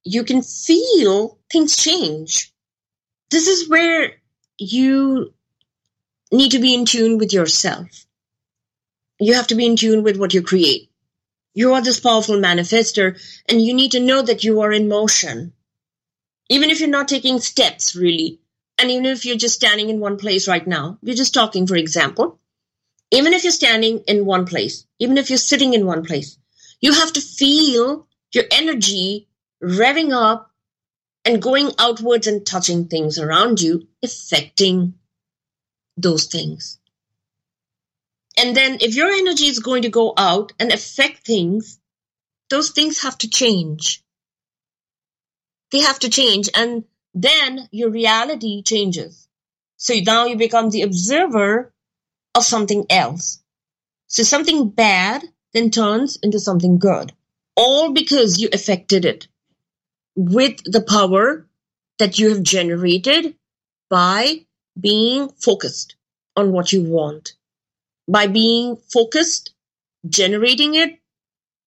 you 0.04 0.24
can 0.24 0.42
feel 0.42 1.38
things 1.52 1.78
change. 1.78 2.54
This 3.30 3.48
is 3.48 3.70
where 3.70 4.14
you 4.58 5.34
need 6.32 6.52
to 6.52 6.60
be 6.60 6.74
in 6.74 6.86
tune 6.86 7.18
with 7.18 7.34
yourself. 7.34 8.06
You 9.20 9.34
have 9.34 9.48
to 9.48 9.56
be 9.56 9.66
in 9.66 9.76
tune 9.76 10.04
with 10.04 10.18
what 10.18 10.34
you 10.34 10.42
create. 10.42 10.90
You 11.54 11.74
are 11.74 11.82
this 11.82 12.00
powerful 12.00 12.38
manifester, 12.38 13.20
and 13.50 13.62
you 13.62 13.74
need 13.74 13.92
to 13.94 14.00
know 14.00 14.22
that 14.22 14.44
you 14.44 14.62
are 14.62 14.72
in 14.72 14.88
motion. 14.88 15.54
Even 16.50 16.70
if 16.70 16.80
you're 16.80 16.90
not 16.90 17.08
taking 17.08 17.40
steps, 17.40 17.96
really, 17.96 18.40
and 18.78 18.92
even 18.92 19.06
if 19.06 19.26
you're 19.26 19.38
just 19.38 19.56
standing 19.56 19.90
in 19.90 20.00
one 20.00 20.18
place 20.18 20.48
right 20.48 20.66
now, 20.66 21.00
we're 21.02 21.16
just 21.16 21.34
talking, 21.34 21.66
for 21.66 21.76
example, 21.76 22.40
even 23.12 23.34
if 23.34 23.44
you're 23.44 23.52
standing 23.52 24.00
in 24.08 24.26
one 24.26 24.46
place, 24.46 24.86
even 25.00 25.18
if 25.18 25.30
you're 25.30 25.38
sitting 25.38 25.74
in 25.74 25.86
one 25.86 26.06
place, 26.06 26.38
you 26.80 26.94
have 26.94 27.12
to 27.14 27.22
feel 27.22 28.08
your 28.34 28.44
energy 28.52 29.28
revving 29.64 30.14
up 30.14 30.52
and 31.28 31.42
going 31.42 31.74
outwards 31.78 32.26
and 32.26 32.46
touching 32.46 32.88
things 32.88 33.20
around 33.20 33.60
you, 33.60 33.86
affecting 34.02 34.94
those 35.98 36.28
things. 36.28 36.80
And 38.38 38.56
then 38.56 38.78
if 38.80 38.96
your 38.96 39.10
energy 39.10 39.48
is 39.48 39.60
going 39.60 39.82
to 39.82 39.90
go 39.90 40.14
out 40.16 40.54
and 40.58 40.72
affect 40.72 41.28
things, 41.28 41.80
those 42.50 42.70
things 42.70 43.02
have 43.02 43.18
to 43.18 43.30
change. 43.30 44.02
They 45.74 45.82
have 45.82 46.00
to 46.00 46.10
change. 46.10 46.50
And 46.56 46.86
then 47.14 47.68
your 47.72 47.90
reality 47.90 48.62
changes. 48.62 49.28
So 49.76 49.96
now 49.96 50.28
you 50.28 50.38
become 50.38 50.70
the 50.70 50.84
observer 50.84 51.74
of 52.36 52.46
something 52.46 52.86
else. 52.90 53.44
So 54.08 54.24
something 54.24 54.70
bad 54.70 55.24
then 55.52 55.72
turns 55.72 56.18
into 56.24 56.40
something 56.40 56.78
good. 56.78 57.12
All 57.58 57.92
because 57.92 58.40
you 58.40 58.48
affected 58.54 59.04
it 59.04 59.28
with 60.18 60.64
the 60.66 60.82
power 60.82 61.48
that 62.00 62.18
you 62.18 62.30
have 62.30 62.42
generated 62.42 63.36
by 63.90 64.46
being 64.80 65.30
focused 65.30 65.96
on 66.36 66.52
what 66.52 66.74
you 66.74 66.84
want. 66.84 67.34
By 68.08 68.28
being 68.28 68.78
focused, 68.78 69.54
generating 70.10 70.74
it, 70.74 71.00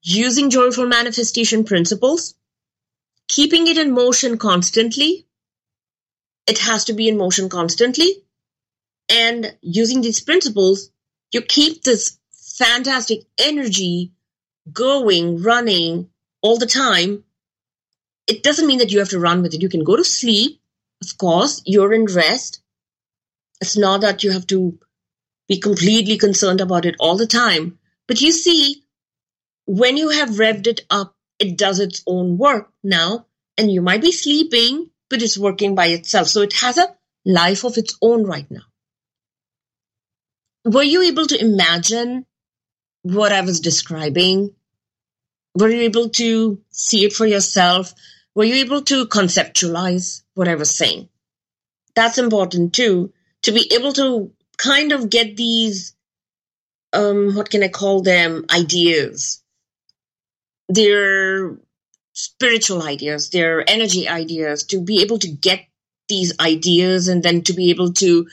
using 0.02 0.50
joyful 0.50 0.86
manifestation 0.86 1.64
principles, 1.64 2.34
keeping 3.28 3.68
it 3.68 3.78
in 3.78 3.92
motion 3.92 4.36
constantly. 4.36 5.26
It 6.48 6.58
has 6.58 6.86
to 6.86 6.92
be 6.92 7.08
in 7.08 7.16
motion 7.16 7.48
constantly. 7.48 8.24
And 9.08 9.56
using 9.60 10.00
these 10.00 10.20
principles, 10.20 10.90
you 11.32 11.42
keep 11.42 11.84
this 11.84 12.18
fantastic 12.32 13.20
energy 13.38 14.12
going, 14.72 15.42
running 15.42 16.10
all 16.42 16.58
the 16.58 16.66
time. 16.66 17.24
It 18.31 18.45
doesn't 18.45 18.66
mean 18.69 18.79
that 18.79 18.93
you 18.93 19.01
have 19.01 19.09
to 19.09 19.19
run 19.19 19.43
with 19.43 19.55
it. 19.55 19.62
You 19.62 19.69
can 19.69 19.83
go 19.83 19.97
to 19.97 20.05
sleep. 20.05 20.61
Of 21.03 21.19
course, 21.19 21.62
you're 21.66 21.93
in 21.93 22.05
rest. 22.05 22.62
It's 23.61 23.77
not 23.77 24.03
that 24.03 24.23
you 24.23 24.31
have 24.31 24.47
to 24.47 24.79
be 25.49 25.59
completely 25.59 26.16
concerned 26.16 26.61
about 26.61 26.87
it 26.87 26.95
all 27.01 27.16
the 27.16 27.27
time. 27.27 27.81
But 28.07 28.21
you 28.21 28.31
see, 28.31 28.85
when 29.66 29.97
you 29.97 30.11
have 30.11 30.31
revved 30.31 30.69
it 30.69 30.83
up, 30.90 31.16
it 31.40 31.59
does 31.59 31.81
its 31.81 32.05
own 32.07 32.38
work 32.38 32.71
now, 32.85 33.27
and 33.59 33.73
you 33.73 33.83
might 33.83 34.03
be 34.03 34.12
sleeping, 34.12 34.90
but 35.09 35.23
it's 35.23 35.37
working 35.37 35.75
by 35.75 35.87
itself. 35.87 36.29
So 36.29 36.43
it 36.43 36.53
has 36.53 36.79
a 36.79 36.95
life 37.25 37.64
of 37.64 37.79
its 37.79 37.99
own 38.01 38.25
right 38.25 38.49
now. 38.49 38.62
Were 40.64 40.85
you 40.85 41.03
able 41.03 41.27
to 41.27 41.40
imagine 41.40 42.27
what 43.03 43.33
I 43.33 43.40
was 43.40 43.59
describing? 43.59 44.55
Were 45.57 45.71
you 45.71 45.81
able 45.81 46.11
to 46.11 46.61
see 46.71 47.05
it 47.05 47.12
for 47.12 47.27
yourself? 47.27 47.93
Were 48.35 48.45
you 48.45 48.57
able 48.57 48.83
to 48.83 49.07
conceptualize 49.07 50.23
what 50.35 50.49
I 50.49 50.55
was 50.55 50.77
saying? 50.77 51.09
That's 51.95 52.19
important 52.19 52.73
too, 52.75 53.12
to 53.43 53.53
be 53.53 53.71
able 53.75 53.93
to 53.95 54.33
kind 54.57 54.93
of 54.93 55.11
get 55.11 55.37
these, 55.37 55.95
um, 56.93 57.35
what 57.35 57.51
can 57.51 57.62
I 57.62 57.69
call 57.69 58.03
them, 58.03 58.45
ideas. 58.51 59.43
They're 60.69 61.57
spiritual 62.12 62.83
ideas, 62.83 63.31
they're 63.31 63.69
energy 63.69 64.09
ideas, 64.09 64.64
to 64.64 64.81
be 64.81 65.03
able 65.03 65.19
to 65.19 65.29
get 65.29 65.66
these 66.09 66.38
ideas 66.38 67.09
and 67.09 67.23
then 67.23 67.43
to 67.43 67.53
be 67.53 67.71
able 67.71 67.93
to 67.95 68.29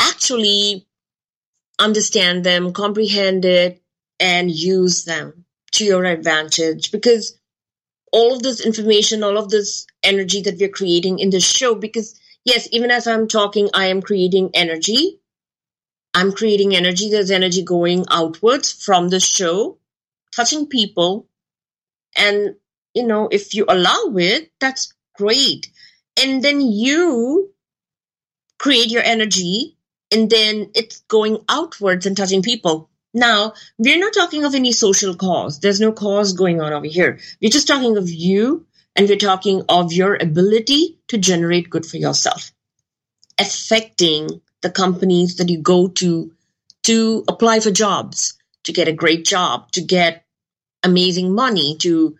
actually 0.00 0.86
understand 1.78 2.44
them, 2.44 2.72
comprehend 2.72 3.44
it, 3.44 3.82
and 4.20 4.50
use 4.50 5.04
them 5.04 5.44
to 5.72 5.84
your 5.84 6.04
advantage 6.04 6.92
because 6.92 7.38
all 8.12 8.34
of 8.34 8.42
this 8.42 8.64
information, 8.64 9.24
all 9.24 9.38
of 9.38 9.48
this 9.48 9.86
energy 10.02 10.42
that 10.42 10.58
we're 10.58 10.68
creating 10.68 11.18
in 11.18 11.30
this 11.30 11.44
show, 11.44 11.74
because 11.74 12.18
yes, 12.44 12.68
even 12.70 12.90
as 12.90 13.06
I'm 13.06 13.26
talking, 13.26 13.70
I 13.74 13.86
am 13.86 14.02
creating 14.02 14.50
energy. 14.54 15.20
I'm 16.14 16.32
creating 16.32 16.76
energy. 16.76 17.10
There's 17.10 17.30
energy 17.30 17.64
going 17.64 18.04
outwards 18.10 18.70
from 18.70 19.08
the 19.08 19.18
show, 19.18 19.78
touching 20.36 20.66
people. 20.66 21.26
And, 22.14 22.56
you 22.92 23.06
know, 23.06 23.28
if 23.32 23.54
you 23.54 23.64
allow 23.66 24.14
it, 24.16 24.52
that's 24.60 24.92
great. 25.16 25.70
And 26.22 26.42
then 26.42 26.60
you 26.60 27.52
create 28.58 28.90
your 28.90 29.02
energy 29.02 29.78
and 30.12 30.28
then 30.28 30.70
it's 30.74 31.00
going 31.08 31.38
outwards 31.48 32.04
and 32.04 32.16
touching 32.16 32.42
people. 32.42 32.90
Now, 33.14 33.54
we're 33.78 33.98
not 33.98 34.14
talking 34.14 34.44
of 34.44 34.54
any 34.54 34.72
social 34.72 35.14
cause. 35.14 35.60
There's 35.60 35.80
no 35.80 35.92
cause 35.92 36.32
going 36.32 36.60
on 36.60 36.72
over 36.72 36.86
here. 36.86 37.18
We're 37.40 37.50
just 37.50 37.68
talking 37.68 37.96
of 37.96 38.08
you 38.08 38.66
and 38.96 39.08
we're 39.08 39.16
talking 39.16 39.62
of 39.68 39.92
your 39.92 40.14
ability 40.14 40.98
to 41.08 41.18
generate 41.18 41.70
good 41.70 41.84
for 41.84 41.98
yourself, 41.98 42.52
affecting 43.38 44.40
the 44.62 44.70
companies 44.70 45.36
that 45.36 45.48
you 45.48 45.58
go 45.58 45.88
to 45.88 46.32
to 46.84 47.24
apply 47.28 47.60
for 47.60 47.70
jobs, 47.70 48.34
to 48.64 48.72
get 48.72 48.88
a 48.88 48.92
great 48.92 49.24
job, 49.24 49.70
to 49.72 49.80
get 49.80 50.24
amazing 50.82 51.32
money, 51.32 51.76
to 51.76 52.16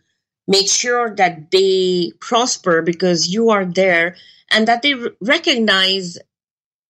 make 0.47 0.71
sure 0.71 1.15
that 1.17 1.51
they 1.51 2.13
prosper 2.21 2.83
because 2.83 3.29
you 3.29 3.51
are 3.51 3.65
there 3.65 4.17
and 4.51 4.69
that 4.69 4.83
they 4.83 4.95
recognize 5.21 6.19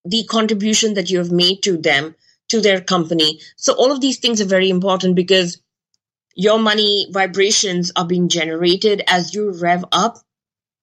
the 0.05 0.25
contribution 0.25 0.95
that 0.95 1.11
you 1.11 1.19
have 1.19 1.31
made 1.31 1.63
to 1.63 1.77
them, 1.77 2.15
to 2.53 2.61
their 2.61 2.81
company. 2.81 3.41
So 3.57 3.75
all 3.75 3.91
of 3.91 4.01
these 4.01 4.19
things 4.19 4.41
are 4.41 4.47
very 4.47 4.71
important 4.71 5.17
because 5.17 5.61
your 6.35 6.59
money 6.59 7.07
vibrations 7.11 7.93
are 7.97 8.07
being 8.07 8.29
generated 8.29 9.03
as 9.09 9.35
you 9.35 9.53
rev 9.53 9.85
up 9.91 10.19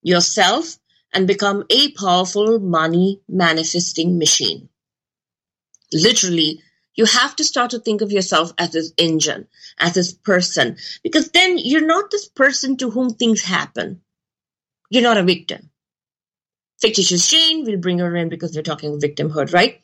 yourself 0.02 0.78
and 1.12 1.26
become 1.26 1.64
a 1.70 1.92
powerful 1.92 2.60
money 2.60 3.22
manifesting 3.28 4.18
machine. 4.18 4.68
Literally, 5.92 6.60
you 6.94 7.04
have 7.04 7.36
to 7.36 7.44
start 7.44 7.70
to 7.70 7.78
think 7.78 8.00
of 8.02 8.12
yourself 8.12 8.52
as 8.58 8.72
this 8.72 8.92
engine, 8.98 9.48
as 9.78 9.94
this 9.94 10.12
person, 10.12 10.76
because 11.02 11.30
then 11.30 11.56
you're 11.58 11.86
not 11.86 12.10
this 12.10 12.28
person 12.28 12.76
to 12.78 12.90
whom 12.90 13.10
things 13.10 13.42
happen. 13.42 14.02
You're 14.90 15.02
not 15.04 15.18
a 15.18 15.22
victim. 15.22 15.70
fictitious 16.80 17.28
Jane, 17.30 17.64
we'll 17.64 17.78
bring 17.78 17.98
her 18.00 18.16
in 18.16 18.28
because 18.28 18.56
we're 18.56 18.62
talking 18.62 19.00
victimhood, 19.00 19.52
right? 19.54 19.80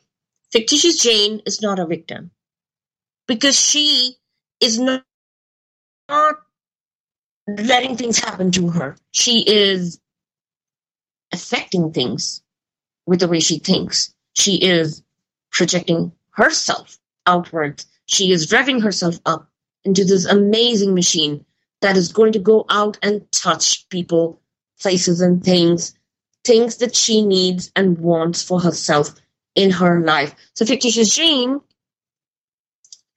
Fictitious 0.51 1.01
Jane 1.01 1.41
is 1.45 1.61
not 1.61 1.79
a 1.79 1.85
victim 1.85 2.31
because 3.27 3.59
she 3.59 4.15
is 4.61 4.79
not, 4.79 5.03
not 6.09 6.35
letting 7.47 7.97
things 7.97 8.19
happen 8.19 8.51
to 8.51 8.69
her. 8.69 8.95
She 9.11 9.43
is 9.47 9.99
affecting 11.33 11.91
things 11.91 12.41
with 13.05 13.19
the 13.19 13.27
way 13.27 13.39
she 13.39 13.59
thinks. 13.59 14.13
She 14.33 14.55
is 14.55 15.03
projecting 15.51 16.11
herself 16.31 16.97
outwards. 17.25 17.85
She 18.05 18.31
is 18.31 18.47
revving 18.47 18.81
herself 18.81 19.19
up 19.25 19.49
into 19.83 20.05
this 20.05 20.25
amazing 20.25 20.93
machine 20.93 21.45
that 21.81 21.97
is 21.97 22.11
going 22.11 22.31
to 22.33 22.39
go 22.39 22.65
out 22.69 22.97
and 23.03 23.29
touch 23.31 23.87
people, 23.89 24.41
places, 24.79 25.21
and 25.21 25.43
things, 25.43 25.93
things 26.43 26.77
that 26.77 26.95
she 26.95 27.21
needs 27.21 27.71
and 27.75 27.97
wants 27.97 28.41
for 28.41 28.61
herself 28.61 29.13
in 29.57 29.71
her 29.71 29.99
life. 29.99 30.35
So 30.53 30.65
Fictitious 30.65 31.13
Jane 31.13 31.59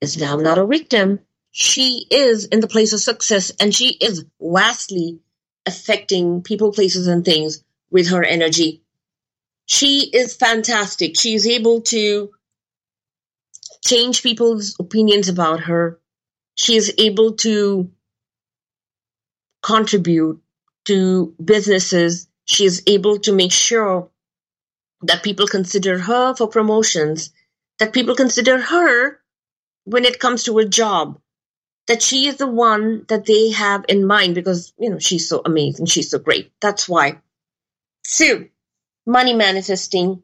is 0.00 0.16
now 0.16 0.36
not 0.36 0.58
a 0.58 0.66
victim. 0.66 1.20
She 1.52 2.06
is 2.10 2.46
in 2.46 2.60
the 2.60 2.66
place 2.66 2.94
of 2.94 3.00
success 3.00 3.52
and 3.60 3.74
she 3.74 3.90
is 3.90 4.24
vastly 4.40 5.20
affecting 5.66 6.42
people, 6.42 6.72
places, 6.72 7.06
and 7.06 7.24
things 7.24 7.62
with 7.90 8.08
her 8.08 8.24
energy. 8.24 8.82
She 9.66 10.10
is 10.12 10.34
fantastic. 10.34 11.20
She 11.20 11.34
is 11.34 11.46
able 11.46 11.82
to 11.82 12.30
change 13.84 14.22
people's 14.22 14.76
opinions 14.80 15.28
about 15.28 15.60
her. 15.60 16.00
She 16.54 16.76
is 16.76 16.94
able 16.96 17.34
to 17.44 17.90
contribute 19.62 20.40
to 20.86 21.34
businesses. 21.44 22.28
She 22.46 22.64
is 22.64 22.82
able 22.86 23.18
to 23.20 23.32
make 23.32 23.52
sure 23.52 24.09
that 25.02 25.22
people 25.22 25.46
consider 25.46 25.98
her 25.98 26.34
for 26.34 26.48
promotions, 26.48 27.30
that 27.78 27.92
people 27.92 28.14
consider 28.14 28.60
her 28.60 29.20
when 29.84 30.04
it 30.04 30.18
comes 30.20 30.44
to 30.44 30.58
a 30.58 30.68
job, 30.68 31.18
that 31.86 32.02
she 32.02 32.26
is 32.26 32.36
the 32.36 32.46
one 32.46 33.04
that 33.08 33.24
they 33.24 33.50
have 33.50 33.84
in 33.88 34.06
mind 34.06 34.34
because, 34.34 34.72
you 34.78 34.90
know, 34.90 34.98
she's 34.98 35.28
so 35.28 35.40
amazing. 35.44 35.86
She's 35.86 36.10
so 36.10 36.18
great. 36.18 36.52
That's 36.60 36.88
why. 36.88 37.20
So, 38.04 38.44
money 39.06 39.34
manifesting. 39.34 40.22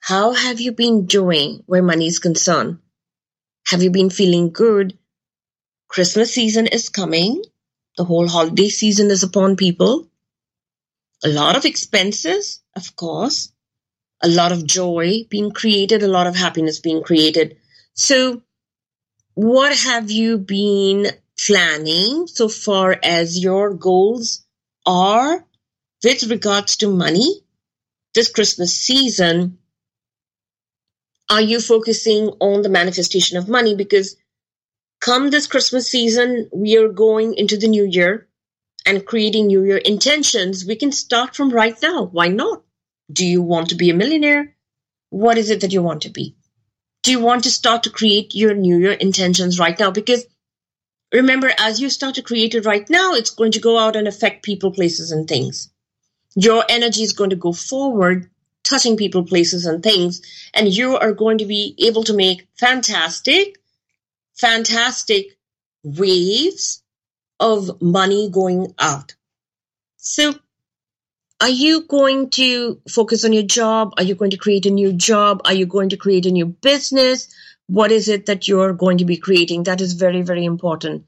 How 0.00 0.32
have 0.32 0.60
you 0.60 0.72
been 0.72 1.04
doing 1.04 1.62
where 1.66 1.82
money 1.82 2.06
is 2.06 2.18
concerned? 2.18 2.78
Have 3.66 3.82
you 3.82 3.90
been 3.90 4.08
feeling 4.08 4.50
good? 4.50 4.98
Christmas 5.88 6.32
season 6.32 6.66
is 6.66 6.88
coming. 6.88 7.44
The 7.98 8.04
whole 8.04 8.26
holiday 8.26 8.70
season 8.70 9.10
is 9.10 9.22
upon 9.22 9.56
people. 9.56 10.08
A 11.22 11.28
lot 11.28 11.56
of 11.56 11.66
expenses, 11.66 12.62
of 12.74 12.96
course 12.96 13.52
a 14.22 14.28
lot 14.28 14.52
of 14.52 14.66
joy 14.66 15.24
being 15.30 15.50
created, 15.50 16.02
a 16.02 16.08
lot 16.08 16.26
of 16.26 16.36
happiness 16.36 16.78
being 16.78 17.02
created. 17.02 17.56
So, 17.94 18.42
what 19.34 19.76
have 19.76 20.10
you 20.10 20.38
been 20.38 21.06
planning 21.38 22.26
so 22.26 22.48
far 22.48 22.98
as 23.02 23.42
your 23.42 23.74
goals 23.74 24.44
are 24.84 25.44
with 26.04 26.24
regards 26.24 26.76
to 26.78 26.88
money 26.94 27.42
this 28.14 28.30
Christmas 28.30 28.74
season? 28.74 29.58
Are 31.30 31.40
you 31.40 31.60
focusing 31.60 32.28
on 32.40 32.62
the 32.62 32.68
manifestation 32.68 33.38
of 33.38 33.48
money? 33.48 33.74
Because 33.74 34.16
come 35.00 35.30
this 35.30 35.46
Christmas 35.46 35.88
season, 35.88 36.50
we 36.52 36.76
are 36.76 36.88
going 36.88 37.34
into 37.34 37.56
the 37.56 37.68
new 37.68 37.84
year 37.84 38.28
and 38.84 39.06
creating 39.06 39.46
new 39.46 39.64
year 39.64 39.76
intentions. 39.78 40.66
We 40.66 40.76
can 40.76 40.92
start 40.92 41.36
from 41.36 41.50
right 41.50 41.76
now. 41.80 42.04
Why 42.04 42.28
not? 42.28 42.64
Do 43.10 43.26
you 43.26 43.42
want 43.42 43.70
to 43.70 43.74
be 43.74 43.90
a 43.90 43.94
millionaire? 43.94 44.54
What 45.10 45.38
is 45.38 45.50
it 45.50 45.62
that 45.62 45.72
you 45.72 45.82
want 45.82 46.02
to 46.02 46.10
be? 46.10 46.36
Do 47.02 47.10
you 47.10 47.20
want 47.20 47.44
to 47.44 47.50
start 47.50 47.84
to 47.84 47.90
create 47.90 48.34
your 48.34 48.54
New 48.54 48.78
Year 48.78 48.92
intentions 48.92 49.58
right 49.58 49.78
now? 49.78 49.90
Because 49.90 50.26
remember, 51.12 51.50
as 51.58 51.80
you 51.80 51.90
start 51.90 52.16
to 52.16 52.22
create 52.22 52.54
it 52.54 52.66
right 52.66 52.88
now, 52.88 53.14
it's 53.14 53.30
going 53.30 53.52
to 53.52 53.60
go 53.60 53.78
out 53.78 53.96
and 53.96 54.06
affect 54.06 54.44
people, 54.44 54.70
places, 54.70 55.10
and 55.10 55.26
things. 55.26 55.70
Your 56.36 56.64
energy 56.68 57.02
is 57.02 57.12
going 57.12 57.30
to 57.30 57.36
go 57.36 57.52
forward, 57.52 58.30
touching 58.62 58.96
people, 58.96 59.24
places, 59.24 59.66
and 59.66 59.82
things, 59.82 60.22
and 60.54 60.68
you 60.68 60.96
are 60.96 61.12
going 61.12 61.38
to 61.38 61.46
be 61.46 61.74
able 61.78 62.04
to 62.04 62.14
make 62.14 62.46
fantastic, 62.58 63.58
fantastic 64.34 65.38
waves 65.82 66.82
of 67.40 67.80
money 67.80 68.28
going 68.30 68.74
out. 68.78 69.14
So 69.96 70.34
are 71.40 71.48
you 71.48 71.86
going 71.86 72.30
to 72.30 72.80
focus 72.88 73.24
on 73.24 73.32
your 73.32 73.42
job? 73.42 73.94
Are 73.96 74.02
you 74.02 74.14
going 74.14 74.32
to 74.32 74.36
create 74.36 74.66
a 74.66 74.70
new 74.70 74.92
job? 74.92 75.40
Are 75.46 75.54
you 75.54 75.66
going 75.66 75.88
to 75.88 75.96
create 75.96 76.26
a 76.26 76.30
new 76.30 76.46
business? 76.46 77.28
What 77.66 77.92
is 77.92 78.08
it 78.08 78.26
that 78.26 78.46
you're 78.46 78.74
going 78.74 78.98
to 78.98 79.06
be 79.06 79.16
creating? 79.16 79.62
That 79.62 79.80
is 79.80 79.94
very, 79.94 80.22
very 80.22 80.44
important 80.44 81.06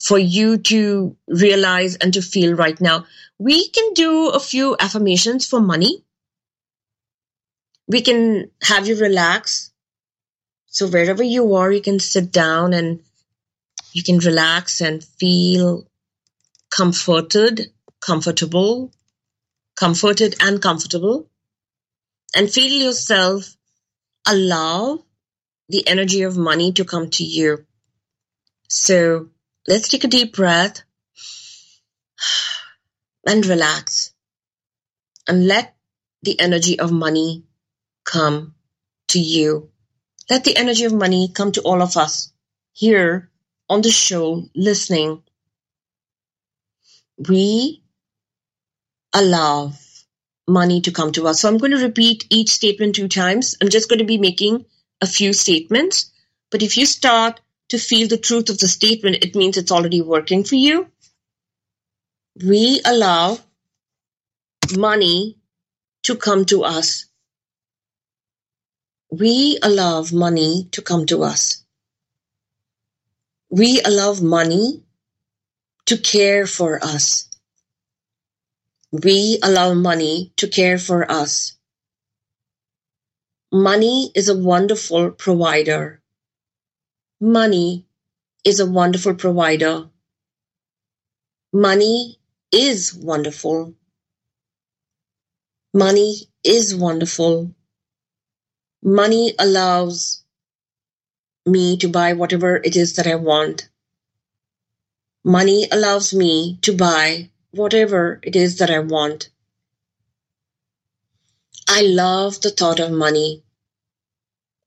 for 0.00 0.18
you 0.18 0.58
to 0.58 1.16
realize 1.28 1.96
and 1.96 2.12
to 2.12 2.20
feel 2.20 2.54
right 2.54 2.78
now. 2.80 3.06
We 3.38 3.68
can 3.68 3.94
do 3.94 4.28
a 4.28 4.40
few 4.40 4.76
affirmations 4.78 5.46
for 5.46 5.60
money. 5.60 6.04
We 7.86 8.02
can 8.02 8.50
have 8.62 8.86
you 8.86 8.96
relax. 8.96 9.70
So 10.66 10.88
wherever 10.88 11.22
you 11.22 11.54
are, 11.54 11.72
you 11.72 11.80
can 11.80 12.00
sit 12.00 12.30
down 12.32 12.74
and 12.74 13.00
you 13.92 14.02
can 14.02 14.18
relax 14.18 14.80
and 14.80 15.02
feel 15.02 15.86
comforted, 16.70 17.70
comfortable, 18.00 18.92
comforted 19.76 20.36
and 20.40 20.60
comfortable, 20.60 21.28
and 22.36 22.50
feel 22.50 22.72
yourself 22.86 23.56
allow 24.26 25.04
the 25.68 25.86
energy 25.86 26.22
of 26.22 26.36
money 26.36 26.72
to 26.72 26.84
come 26.84 27.10
to 27.10 27.24
you. 27.24 27.64
So 28.68 29.28
let's 29.66 29.88
take 29.88 30.04
a 30.04 30.08
deep 30.08 30.34
breath 30.36 30.82
and 33.26 33.44
relax 33.46 34.12
and 35.28 35.46
let 35.46 35.74
the 36.22 36.38
energy 36.40 36.78
of 36.78 36.92
money 36.92 37.44
come 38.04 38.54
to 39.08 39.18
you. 39.18 39.70
Let 40.28 40.44
the 40.44 40.56
energy 40.56 40.84
of 40.84 40.92
money 40.92 41.28
come 41.32 41.52
to 41.52 41.62
all 41.62 41.82
of 41.82 41.96
us 41.96 42.32
here 42.72 43.30
on 43.68 43.82
the 43.82 43.90
show 43.90 44.44
listening. 44.54 45.22
We 47.16 47.83
allow 49.14 49.72
money 50.46 50.80
to 50.82 50.92
come 50.92 51.12
to 51.12 51.26
us. 51.28 51.40
So 51.40 51.48
I'm 51.48 51.58
going 51.58 51.72
to 51.72 51.82
repeat 51.82 52.26
each 52.30 52.50
statement 52.50 52.96
two 52.96 53.08
times. 53.08 53.56
I'm 53.60 53.68
just 53.70 53.88
going 53.88 54.00
to 54.00 54.04
be 54.04 54.18
making 54.18 54.66
a 55.00 55.06
few 55.06 55.32
statements. 55.32 56.10
But 56.50 56.62
if 56.62 56.76
you 56.76 56.86
start 56.86 57.40
to 57.70 57.78
feel 57.78 58.08
the 58.08 58.18
truth 58.18 58.50
of 58.50 58.58
the 58.58 58.68
statement, 58.68 59.24
it 59.24 59.34
means 59.34 59.56
it's 59.56 59.72
already 59.72 60.02
working 60.02 60.44
for 60.44 60.56
you. 60.56 60.88
We 62.44 62.80
allow 62.84 63.38
money 64.76 65.38
to 66.04 66.16
come 66.16 66.44
to 66.46 66.64
us. 66.64 67.06
We 69.10 69.58
allow 69.62 70.04
money 70.12 70.68
to 70.72 70.82
come 70.82 71.06
to 71.06 71.22
us. 71.22 71.64
We 73.50 73.80
allow 73.84 74.14
money 74.14 74.82
to 75.86 75.98
care 75.98 76.46
for 76.46 76.82
us. 76.84 77.28
We 79.02 79.40
allow 79.42 79.74
money 79.74 80.32
to 80.36 80.46
care 80.46 80.78
for 80.78 81.10
us. 81.10 81.56
Money 83.50 84.12
is 84.14 84.28
a 84.28 84.38
wonderful 84.38 85.10
provider. 85.10 86.00
Money 87.20 87.86
is 88.44 88.60
a 88.60 88.70
wonderful 88.70 89.14
provider. 89.14 89.88
Money 91.52 92.20
is 92.52 92.94
wonderful. 92.94 93.74
Money 95.72 96.28
is 96.44 96.72
wonderful. 96.72 97.52
Money 98.80 99.34
allows 99.40 100.22
me 101.44 101.76
to 101.78 101.88
buy 101.88 102.12
whatever 102.12 102.54
it 102.58 102.76
is 102.76 102.94
that 102.94 103.08
I 103.08 103.16
want. 103.16 103.68
Money 105.24 105.66
allows 105.72 106.14
me 106.14 106.60
to 106.62 106.76
buy 106.76 107.30
whatever 107.56 108.20
it 108.22 108.36
is 108.36 108.58
that 108.58 108.70
I 108.70 108.80
want. 108.80 109.30
I 111.68 111.82
love 111.82 112.40
the 112.40 112.50
thought 112.50 112.80
of 112.80 112.90
money. 112.90 113.42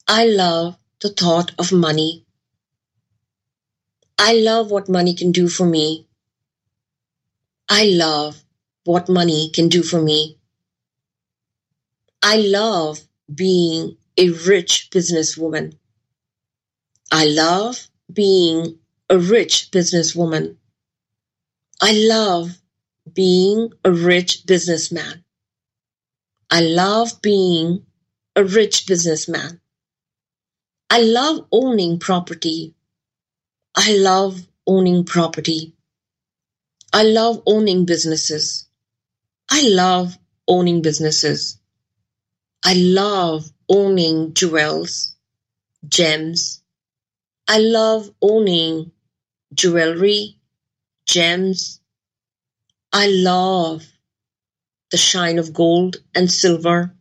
I 0.08 0.26
love 0.26 0.78
the 1.02 1.10
thought 1.10 1.52
of 1.60 1.72
money. 1.72 2.26
I 4.18 4.34
love 4.34 4.72
what 4.72 4.90
money 4.90 5.14
can 5.14 5.32
do 5.32 5.48
for 5.48 5.66
me. 5.66 6.08
I 7.70 7.86
love 7.86 8.44
what 8.86 9.10
money 9.10 9.52
can 9.54 9.68
do 9.68 9.84
for 9.84 10.02
me. 10.02 10.38
I 12.24 12.38
love 12.38 13.00
being 13.34 13.98
a 14.18 14.30
rich 14.30 14.90
businesswoman. 14.92 15.78
I 17.12 17.26
love 17.26 17.90
being 18.12 18.80
a 19.10 19.20
rich 19.20 19.70
businesswoman. 19.72 20.56
I 21.82 21.94
love 21.94 22.58
being 23.14 23.72
a 23.84 23.92
rich 23.92 24.46
businessman. 24.46 25.24
I 26.50 26.62
love 26.62 27.22
being 27.22 27.86
a 28.36 28.44
rich 28.44 28.88
businessman. 28.88 29.60
I 30.90 31.02
love 31.02 31.46
owning 31.52 32.00
property. 32.00 32.76
I 33.76 33.98
love 33.98 34.48
owning 34.66 35.04
property. 35.04 35.76
I 36.94 37.04
love 37.04 37.44
owning 37.46 37.86
businesses. 37.86 38.68
I 39.50 39.62
love 39.68 40.18
owning 40.48 40.82
businesses. 40.82 41.60
I 42.64 42.74
love 42.74 43.52
owning 43.70 44.34
jewels, 44.34 45.16
gems. 45.88 46.62
I 47.48 47.60
love 47.60 48.10
owning 48.22 48.92
jewelry, 49.54 50.40
gems. 51.06 51.82
I 53.00 53.06
love 53.06 53.86
the 54.90 54.98
shine 54.98 55.38
of 55.38 55.54
gold 55.54 55.98
and 56.16 56.32
silver. 56.32 56.96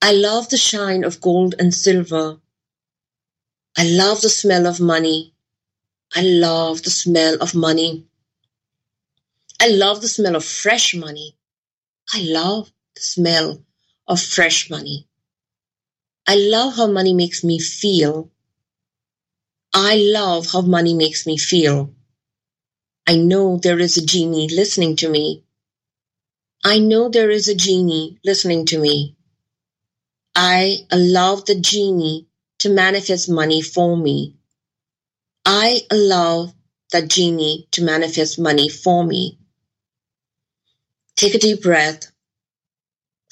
I 0.00 0.12
love 0.12 0.48
the 0.48 0.56
shine 0.56 1.02
of 1.02 1.20
gold 1.20 1.56
and 1.58 1.74
silver. 1.74 2.38
I 3.76 3.84
love 3.88 4.20
the 4.20 4.28
smell 4.28 4.68
of 4.68 4.78
money. 4.78 5.34
I 6.14 6.22
love 6.22 6.84
the 6.84 6.90
smell 6.90 7.36
of 7.40 7.56
money. 7.56 8.06
I 9.58 9.70
love 9.70 10.02
the 10.02 10.08
smell 10.08 10.36
of 10.36 10.44
fresh 10.44 10.94
money. 10.94 11.36
I 12.12 12.20
love 12.22 12.70
the 12.94 13.00
smell 13.00 13.64
of 14.06 14.20
fresh 14.20 14.70
money. 14.70 15.08
I 16.28 16.36
love 16.36 16.76
how 16.76 16.86
money 16.86 17.12
makes 17.12 17.42
me 17.42 17.58
feel. 17.58 18.30
I 19.74 19.96
love 19.96 20.46
how 20.46 20.60
money 20.60 20.94
makes 20.94 21.26
me 21.26 21.38
feel. 21.38 21.93
I 23.06 23.16
know 23.16 23.58
there 23.58 23.78
is 23.80 23.96
a 23.96 24.04
genie 24.04 24.48
listening 24.48 24.96
to 24.96 25.08
me. 25.08 25.44
I 26.64 26.78
know 26.78 27.08
there 27.08 27.30
is 27.30 27.48
a 27.48 27.54
genie 27.54 28.18
listening 28.24 28.66
to 28.66 28.78
me. 28.78 29.16
I 30.34 30.86
allow 30.90 31.36
the 31.36 31.54
genie 31.54 32.26
to 32.60 32.70
manifest 32.70 33.28
money 33.28 33.62
for 33.62 33.96
me. 33.96 34.36
I 35.44 35.82
allow 35.90 36.54
the 36.92 37.02
genie 37.06 37.68
to 37.72 37.82
manifest 37.84 38.38
money 38.38 38.68
for 38.68 39.04
me. 39.04 39.38
Take 41.16 41.34
a 41.34 41.38
deep 41.38 41.62
breath. 41.62 42.10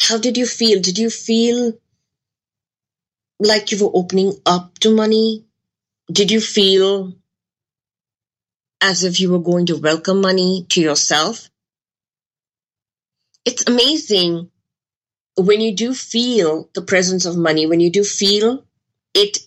How 0.01 0.19
did 0.19 0.37
you 0.37 0.47
feel? 0.47 0.81
Did 0.83 0.99
you 0.99 1.09
feel 1.09 1.73
like 3.41 3.73
you 3.73 3.85
were 3.85 3.91
opening 3.95 4.35
up 4.47 4.79
to 4.81 4.95
money? 4.95 5.45
Did 6.13 6.31
you 6.31 6.41
feel 6.41 7.15
as 8.83 9.05
if 9.05 9.21
you 9.21 9.31
were 9.31 9.39
going 9.39 9.67
to 9.67 9.79
welcome 9.79 10.21
money 10.21 10.67
to 10.71 10.81
yourself? 10.81 11.49
It's 13.45 13.65
amazing 13.69 14.51
when 15.37 15.61
you 15.61 15.75
do 15.75 15.95
feel 15.95 16.69
the 16.75 16.83
presence 16.83 17.25
of 17.25 17.37
money, 17.37 17.65
when 17.65 17.81
you 17.81 17.91
do 17.91 18.03
feel 18.03 18.65
it 19.15 19.39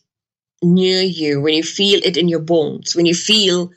near 0.63 1.01
you, 1.01 1.41
when 1.41 1.53
you 1.53 1.63
feel 1.63 1.99
it 2.03 2.17
in 2.17 2.29
your 2.29 2.39
bones, 2.39 2.95
when 2.95 3.05
you 3.05 3.13
feel, 3.13 3.71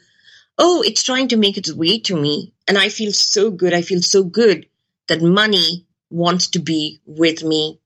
oh, 0.58 0.82
it's 0.82 1.02
trying 1.02 1.28
to 1.28 1.36
make 1.36 1.58
its 1.58 1.72
way 1.72 1.98
to 2.00 2.16
me, 2.16 2.54
and 2.66 2.78
I 2.78 2.88
feel 2.88 3.12
so 3.12 3.50
good, 3.50 3.74
I 3.74 3.82
feel 3.82 4.00
so 4.00 4.22
good 4.22 4.66
that 5.08 5.20
money 5.20 5.86
wants 6.08 6.48
to 6.48 6.60
be 6.60 7.00
with 7.04 7.42
me. 7.42 7.80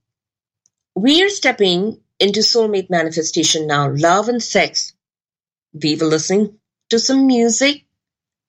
We 0.95 1.25
are 1.25 1.31
stepping 1.31 2.01
into 2.21 2.41
soulmate 2.41 2.91
manifestation 2.91 3.67
now, 3.67 3.91
love 3.91 4.29
and 4.29 4.43
sex. 4.43 4.93
We 5.73 5.97
will 5.97 6.09
listen 6.09 6.59
to 6.93 6.99
some 6.99 7.27
music 7.27 7.87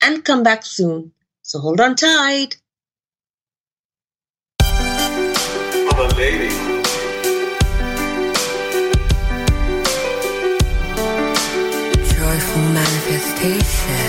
and 0.02 0.22
come 0.22 0.42
back 0.42 0.66
soon. 0.66 1.12
So 1.40 1.60
hold 1.60 1.80
on 1.80 1.96
tight. 1.96 2.58
For 5.88 6.08
lady. 6.18 6.50
joyful 12.18 12.62
manifestation, 12.80 14.03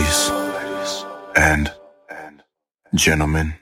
ladies 0.00 1.04
and 1.36 1.70
gentlemen. 2.94 3.54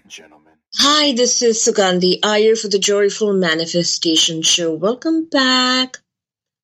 Hi, 0.76 1.12
this 1.12 1.42
is 1.42 1.58
Sugandhi 1.58 2.20
Iyer 2.22 2.54
for 2.54 2.68
the 2.68 2.78
Joyful 2.78 3.32
Manifestation 3.32 4.42
Show. 4.42 4.72
Welcome 4.72 5.28
back. 5.28 5.96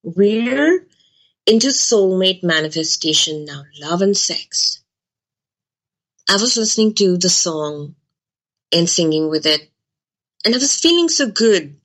We're 0.05 0.87
into 1.47 1.68
soulmate 1.68 2.45
manifestation 2.45 3.45
now, 3.45 3.64
love 3.81 4.01
and 4.01 4.16
sex. 4.16 4.83
I 6.29 6.35
was 6.35 6.57
listening 6.57 6.95
to 6.95 7.16
the 7.16 7.29
song 7.29 7.97
and 8.72 8.89
singing 8.89 9.29
with 9.29 9.45
it, 9.45 9.68
and 10.45 10.55
I 10.55 10.59
was 10.59 10.79
feeling 10.79 11.09
so 11.09 11.29
good. 11.29 11.81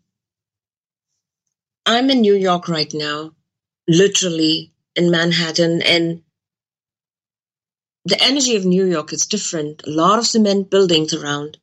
I'm 1.87 2.11
in 2.11 2.21
New 2.21 2.35
York 2.35 2.67
right 2.67 2.93
now, 2.93 3.31
literally 3.87 4.73
in 4.95 5.09
Manhattan, 5.09 5.81
and 5.81 6.21
the 8.09 8.21
energy 8.21 8.55
of 8.55 8.65
New 8.65 8.85
York 8.85 9.13
is 9.13 9.27
different. 9.27 9.83
A 9.85 9.89
lot 9.89 10.19
of 10.19 10.27
cement 10.27 10.69
buildings 10.69 11.13
around. 11.13 11.57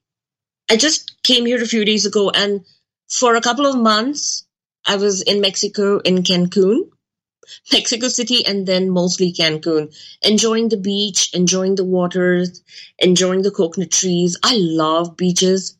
I 0.70 0.76
just 0.76 1.22
came 1.22 1.46
here 1.46 1.62
a 1.62 1.66
few 1.66 1.84
days 1.84 2.06
ago 2.06 2.30
and 2.30 2.64
for 3.08 3.36
a 3.36 3.40
couple 3.40 3.66
of 3.66 3.76
months, 3.76 4.46
I 4.86 4.96
was 4.96 5.22
in 5.22 5.40
Mexico, 5.40 5.98
in 5.98 6.22
Cancun, 6.22 6.90
Mexico 7.72 8.08
City, 8.08 8.44
and 8.44 8.66
then 8.66 8.90
mostly 8.90 9.32
Cancun, 9.32 9.94
enjoying 10.22 10.68
the 10.68 10.76
beach, 10.76 11.32
enjoying 11.34 11.74
the 11.74 11.84
waters, 11.84 12.62
enjoying 12.98 13.42
the 13.42 13.50
coconut 13.50 13.92
trees. 13.92 14.38
I 14.42 14.56
love 14.56 15.16
beaches. 15.16 15.76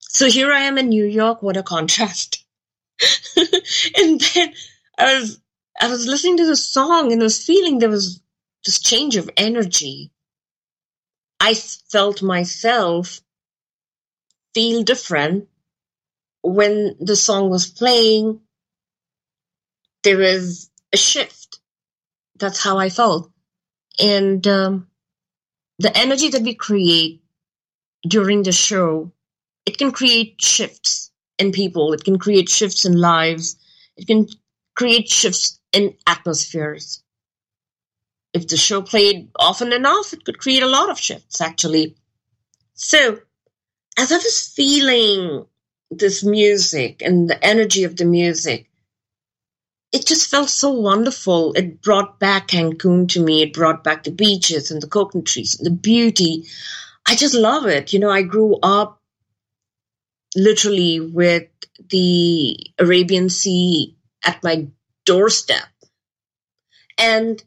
So 0.00 0.26
here 0.26 0.52
I 0.52 0.62
am 0.62 0.78
in 0.78 0.88
New 0.88 1.04
York. 1.04 1.42
What 1.42 1.56
a 1.56 1.62
contrast. 1.62 2.44
and 3.96 4.20
then 4.20 4.52
I 4.98 5.20
was, 5.20 5.40
I 5.80 5.88
was 5.88 6.06
listening 6.06 6.36
to 6.38 6.46
the 6.46 6.56
song 6.56 7.12
and 7.12 7.20
I 7.20 7.24
was 7.24 7.44
feeling 7.44 7.78
there 7.78 7.88
was 7.88 8.20
this 8.64 8.80
change 8.80 9.16
of 9.16 9.30
energy. 9.36 10.10
I 11.40 11.54
felt 11.54 12.22
myself 12.22 13.20
feel 14.54 14.82
different 14.82 15.48
when 16.42 16.96
the 17.00 17.16
song 17.16 17.50
was 17.50 17.66
playing. 17.66 18.40
There 20.02 20.18
was 20.18 20.70
a 20.92 20.96
shift. 20.96 21.60
That's 22.38 22.62
how 22.62 22.78
I 22.78 22.90
felt. 22.90 23.30
And 24.00 24.46
um, 24.46 24.88
the 25.78 25.96
energy 25.96 26.28
that 26.28 26.42
we 26.42 26.54
create 26.54 27.22
during 28.06 28.42
the 28.42 28.52
show, 28.52 29.12
it 29.66 29.78
can 29.78 29.92
create 29.92 30.40
shifts 30.40 31.10
in 31.38 31.52
people. 31.52 31.92
It 31.92 32.04
can 32.04 32.18
create 32.18 32.48
shifts 32.48 32.84
in 32.84 32.98
lives. 32.98 33.56
It 33.96 34.06
can 34.06 34.28
create 34.74 35.08
shifts 35.08 35.60
in 35.72 35.96
atmospheres. 36.06 37.02
If 38.32 38.48
the 38.48 38.56
show 38.56 38.82
played 38.82 39.30
often 39.36 39.72
enough, 39.72 40.12
it 40.12 40.24
could 40.24 40.38
create 40.38 40.62
a 40.62 40.68
lot 40.68 40.90
of 40.90 40.98
shifts, 40.98 41.40
actually. 41.40 41.96
So, 42.74 43.20
as 43.98 44.10
I 44.10 44.16
was 44.16 44.52
feeling 44.54 45.46
this 45.90 46.24
music 46.24 47.02
and 47.02 47.28
the 47.28 47.44
energy 47.44 47.84
of 47.84 47.96
the 47.96 48.06
music, 48.06 48.70
it 49.92 50.06
just 50.06 50.30
felt 50.30 50.48
so 50.48 50.70
wonderful. 50.70 51.52
It 51.52 51.82
brought 51.82 52.18
back 52.18 52.48
Cancun 52.48 53.08
to 53.10 53.22
me. 53.22 53.42
It 53.42 53.52
brought 53.52 53.84
back 53.84 54.04
the 54.04 54.10
beaches 54.10 54.70
and 54.70 54.80
the 54.80 54.86
coconut 54.86 55.26
trees 55.26 55.58
and 55.58 55.66
the 55.66 55.70
beauty. 55.70 56.46
I 57.06 57.14
just 57.14 57.34
love 57.34 57.66
it. 57.66 57.92
You 57.92 57.98
know, 57.98 58.10
I 58.10 58.22
grew 58.22 58.58
up 58.62 59.02
literally 60.34 61.00
with 61.00 61.48
the 61.90 62.56
Arabian 62.78 63.28
Sea 63.28 63.94
at 64.24 64.42
my 64.42 64.68
doorstep. 65.04 65.68
And 66.96 67.42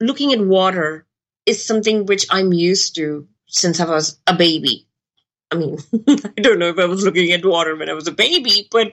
looking 0.00 0.32
at 0.32 0.40
water 0.40 1.06
is 1.46 1.64
something 1.64 2.06
which 2.06 2.26
I'm 2.30 2.52
used 2.52 2.94
to 2.96 3.28
since 3.46 3.80
I 3.80 3.84
was 3.86 4.18
a 4.26 4.34
baby. 4.34 4.86
I 5.50 5.56
mean, 5.56 5.78
I 6.08 6.40
don't 6.40 6.58
know 6.58 6.68
if 6.68 6.78
I 6.78 6.86
was 6.86 7.04
looking 7.04 7.32
at 7.32 7.44
water 7.44 7.76
when 7.76 7.90
I 7.90 7.94
was 7.94 8.08
a 8.08 8.12
baby, 8.12 8.68
but 8.70 8.92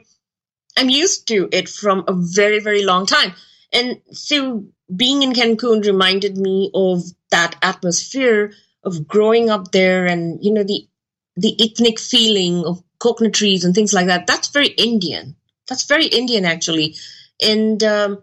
I'm 0.76 0.90
used 0.90 1.28
to 1.30 1.50
it 1.52 1.70
from 1.70 2.04
a 2.08 2.14
very, 2.14 2.60
very 2.60 2.84
long 2.84 3.06
time. 3.06 3.34
And 3.72 4.02
so 4.12 4.66
being 4.96 5.24
in 5.24 5.34
Cancun 5.34 5.86
reminded 5.86 6.38
me 6.38 6.72
of 6.74 7.04
that 7.32 7.56
atmosphere 7.62 8.54
of 8.84 9.08
growing 9.08 9.50
up 9.50 9.72
there 9.72 10.06
and, 10.06 10.44
you 10.44 10.54
know, 10.54 10.64
the, 10.64 10.88
the 11.36 11.56
ethnic 11.60 12.00
feeling 12.00 12.66
of 12.66 12.82
coconut 13.00 13.34
trees 13.34 13.64
and 13.64 13.76
things 13.76 13.94
like 13.94 14.08
that. 14.08 14.28
That's 14.28 14.50
very 14.50 14.70
Indian. 14.70 15.36
That's 15.68 15.86
very 15.86 16.06
Indian, 16.06 16.46
actually. 16.46 16.96
And 17.42 17.84
um, 17.84 18.22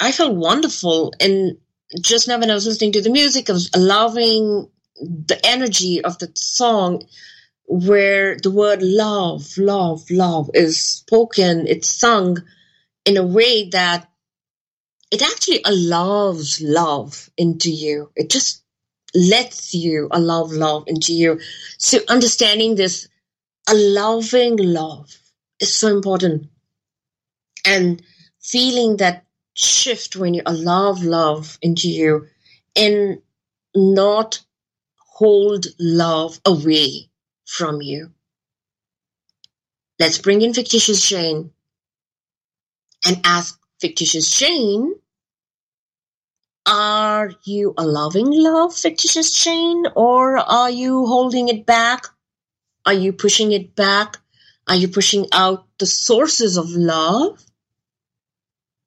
I 0.00 0.12
felt 0.12 0.34
wonderful. 0.34 1.12
And 1.20 1.58
just 2.00 2.28
now 2.28 2.38
when 2.38 2.50
I 2.50 2.54
was 2.54 2.66
listening 2.66 2.92
to 2.92 3.02
the 3.02 3.10
music, 3.10 3.48
I 3.48 3.54
was 3.54 3.70
allowing 3.74 4.68
the 5.00 5.40
energy 5.44 6.02
of 6.02 6.18
the 6.18 6.30
song 6.34 7.02
where 7.66 8.36
the 8.36 8.50
word 8.50 8.82
love, 8.82 9.56
love, 9.58 10.10
love 10.10 10.50
is 10.54 10.82
spoken, 10.82 11.66
it's 11.66 11.90
sung 11.90 12.38
in 13.04 13.16
a 13.16 13.26
way 13.26 13.68
that 13.70 14.08
it 15.10 15.22
actually 15.22 15.60
allows 15.64 16.60
love 16.60 17.30
into 17.36 17.70
you. 17.70 18.10
It 18.16 18.30
just 18.30 18.62
lets 19.14 19.74
you 19.74 20.08
allow 20.10 20.44
love 20.44 20.84
into 20.86 21.12
you. 21.12 21.40
So 21.78 21.98
understanding 22.08 22.74
this 22.74 23.08
allowing 23.68 24.56
love 24.56 25.16
is 25.60 25.74
so 25.74 25.88
important. 25.88 26.48
And 27.64 28.02
feeling 28.40 28.98
that 28.98 29.25
shift 29.56 30.16
when 30.16 30.34
you 30.34 30.42
allow 30.46 30.92
love 30.92 31.58
into 31.62 31.88
you 31.88 32.26
and 32.76 33.20
not 33.74 34.42
hold 34.96 35.66
love 35.78 36.38
away 36.44 37.08
from 37.46 37.80
you. 37.80 38.12
Let's 39.98 40.18
bring 40.18 40.42
in 40.42 40.52
fictitious 40.52 41.08
Jane 41.08 41.50
and 43.06 43.20
ask 43.24 43.58
fictitious 43.80 44.38
Jane, 44.38 44.94
are 46.66 47.32
you 47.44 47.72
allowing 47.78 48.30
love, 48.30 48.74
fictitious 48.74 49.32
Jane, 49.32 49.84
or 49.94 50.36
are 50.36 50.70
you 50.70 51.06
holding 51.06 51.48
it 51.48 51.64
back? 51.64 52.06
Are 52.84 52.92
you 52.92 53.12
pushing 53.12 53.52
it 53.52 53.74
back? 53.74 54.18
Are 54.68 54.74
you 54.74 54.88
pushing 54.88 55.26
out 55.32 55.66
the 55.78 55.86
sources 55.86 56.56
of 56.56 56.68
love? 56.70 57.42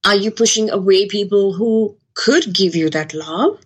Are 0.05 0.15
you 0.15 0.31
pushing 0.31 0.69
away 0.69 1.07
people 1.07 1.53
who 1.53 1.97
could 2.13 2.53
give 2.53 2.75
you 2.75 2.89
that 2.89 3.13
love? 3.13 3.59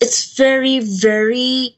It's 0.00 0.34
very, 0.36 0.80
very 0.80 1.76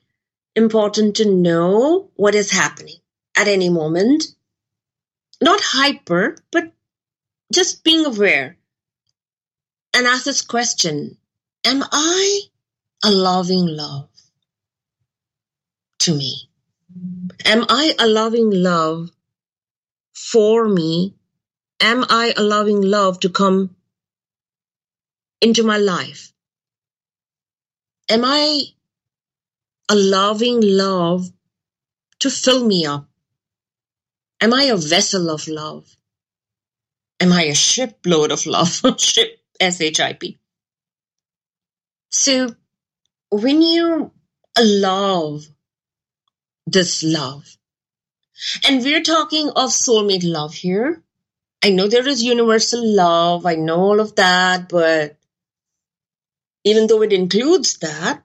important 0.55 1.17
to 1.17 1.25
know 1.31 2.11
what 2.15 2.35
is 2.35 2.51
happening 2.51 2.97
at 3.37 3.49
any 3.49 3.69
moment. 3.69 4.25
Not 5.41 5.61
hyper, 5.61 6.37
but 6.51 6.73
just 7.53 7.85
being 7.85 8.05
aware. 8.07 8.57
And 9.95 10.07
ask 10.07 10.25
this 10.25 10.43
question 10.43 11.19
Am 11.65 11.85
I 11.93 12.41
allowing 13.05 13.67
love 13.67 14.09
to 16.01 16.15
me? 16.15 16.49
Am 17.45 17.65
I 17.69 17.95
allowing 17.99 18.51
love 18.51 19.11
for 20.15 20.69
me? 20.69 21.15
Am 21.83 22.05
I 22.09 22.33
allowing 22.37 22.81
love 22.81 23.19
to 23.21 23.29
come 23.29 23.75
into 25.41 25.65
my 25.65 25.79
life? 25.79 26.33
Am 28.09 28.25
I 28.25 28.61
allowing 29.89 30.61
love 30.63 31.29
to 32.21 32.31
fill 32.31 32.65
me 32.65 32.87
up? 32.87 33.09
Am 34.41 34.55
I 34.55 34.65
a 34.65 34.77
vessel 34.77 35.29
of 35.29 35.49
love? 35.49 35.85
Am 37.19 37.33
I 37.33 37.43
a 37.43 37.55
shipload 37.55 38.31
of 38.31 38.47
love? 38.47 38.81
Ship, 38.99 39.41
S 39.59 39.81
H 39.81 39.99
I 39.99 40.13
P. 40.13 40.39
So, 42.11 42.55
when 43.31 43.61
you 43.61 44.13
allow 44.57 45.41
this 46.65 47.03
love, 47.03 47.57
and 48.69 48.85
we're 48.85 49.03
talking 49.03 49.49
of 49.51 49.71
soulmate 49.71 50.25
love 50.25 50.55
here. 50.55 51.03
I 51.65 51.71
know 51.71 51.87
there 51.87 52.09
is 52.09 52.23
universal 52.23 52.85
love, 52.85 53.47
I 53.47 53.55
know 53.55 53.79
all 53.79 54.01
of 54.01 54.17
that, 54.17 54.69
but 54.69 55.17
even 56.65 56.89
though 56.89 57.03
it 57.03 57.13
includes 57.13 57.79
that, 57.79 58.23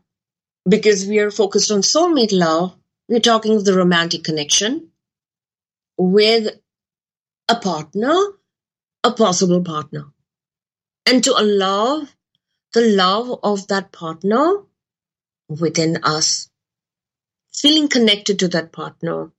because 0.68 1.06
we 1.06 1.20
are 1.20 1.30
focused 1.30 1.72
on 1.72 1.82
soulmate 1.82 2.32
love, 2.32 2.76
we're 3.08 3.20
talking 3.20 3.56
of 3.56 3.64
the 3.64 3.78
romantic 3.78 4.24
connection 4.24 4.90
with 5.98 6.60
a 7.48 7.56
partner, 7.56 8.16
a 9.04 9.12
possible 9.12 9.64
partner. 9.64 10.06
And 11.06 11.24
to 11.24 11.34
allow 11.40 12.08
the 12.74 12.82
love 12.82 13.40
of 13.44 13.68
that 13.68 13.92
partner 13.92 14.64
within 15.48 16.00
us, 16.04 16.50
feeling 17.54 17.88
connected 17.88 18.40
to 18.40 18.48
that 18.50 18.72
partner, 18.72 19.32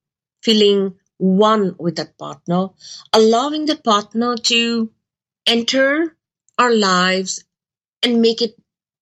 feeling 0.42 0.97
one 1.18 1.74
with 1.78 1.96
that 1.96 2.16
partner, 2.16 2.68
allowing 3.12 3.66
that 3.66 3.84
partner 3.84 4.36
to 4.36 4.90
enter 5.46 6.16
our 6.56 6.74
lives 6.74 7.44
and 8.02 8.22
make 8.22 8.40
it 8.40 8.56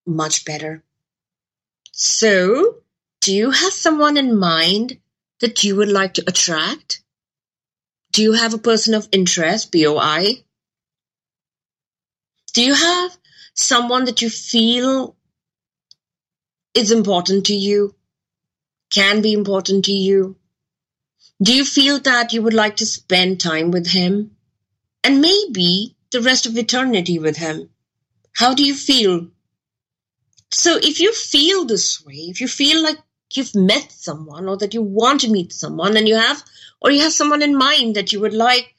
much 0.05 0.45
better. 0.45 0.83
So, 1.91 2.77
do 3.21 3.33
you 3.33 3.51
have 3.51 3.73
someone 3.73 4.17
in 4.17 4.37
mind 4.37 4.99
that 5.39 5.63
you 5.63 5.75
would 5.75 5.89
like 5.89 6.15
to 6.15 6.23
attract? 6.27 7.01
Do 8.11 8.21
you 8.23 8.33
have 8.33 8.53
a 8.53 8.59
person 8.59 8.93
of 8.93 9.07
interest, 9.11 9.71
POI? 9.71 10.43
Do 12.53 12.63
you 12.63 12.73
have 12.73 13.17
someone 13.53 14.05
that 14.05 14.21
you 14.21 14.29
feel 14.29 15.15
is 16.73 16.91
important 16.91 17.47
to 17.47 17.53
you, 17.53 17.95
can 18.91 19.21
be 19.21 19.33
important 19.33 19.85
to 19.85 19.91
you? 19.91 20.37
Do 21.43 21.55
you 21.55 21.65
feel 21.65 21.99
that 22.01 22.33
you 22.33 22.41
would 22.43 22.53
like 22.55 22.77
to 22.77 22.85
spend 22.85 23.39
time 23.41 23.71
with 23.71 23.87
him 23.87 24.37
and 25.03 25.21
maybe 25.21 25.95
the 26.11 26.21
rest 26.21 26.45
of 26.47 26.57
eternity 26.57 27.19
with 27.19 27.37
him? 27.37 27.69
How 28.35 28.53
do 28.55 28.63
you 28.63 28.75
feel 28.75 29.27
So 30.51 30.77
if 30.81 30.99
you 30.99 31.13
feel 31.13 31.65
this 31.65 32.03
way, 32.05 32.15
if 32.15 32.41
you 32.41 32.47
feel 32.47 32.83
like 32.83 32.97
you've 33.35 33.55
met 33.55 33.91
someone 33.91 34.47
or 34.47 34.57
that 34.57 34.73
you 34.73 34.81
want 34.81 35.21
to 35.21 35.31
meet 35.31 35.53
someone 35.53 35.97
and 35.97 36.07
you 36.07 36.15
have, 36.17 36.43
or 36.81 36.91
you 36.91 37.01
have 37.01 37.13
someone 37.13 37.41
in 37.41 37.57
mind 37.57 37.95
that 37.95 38.13
you 38.13 38.21
would 38.21 38.33
like 38.33 38.75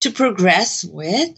to 0.00 0.10
progress 0.10 0.84
with, 0.84 1.30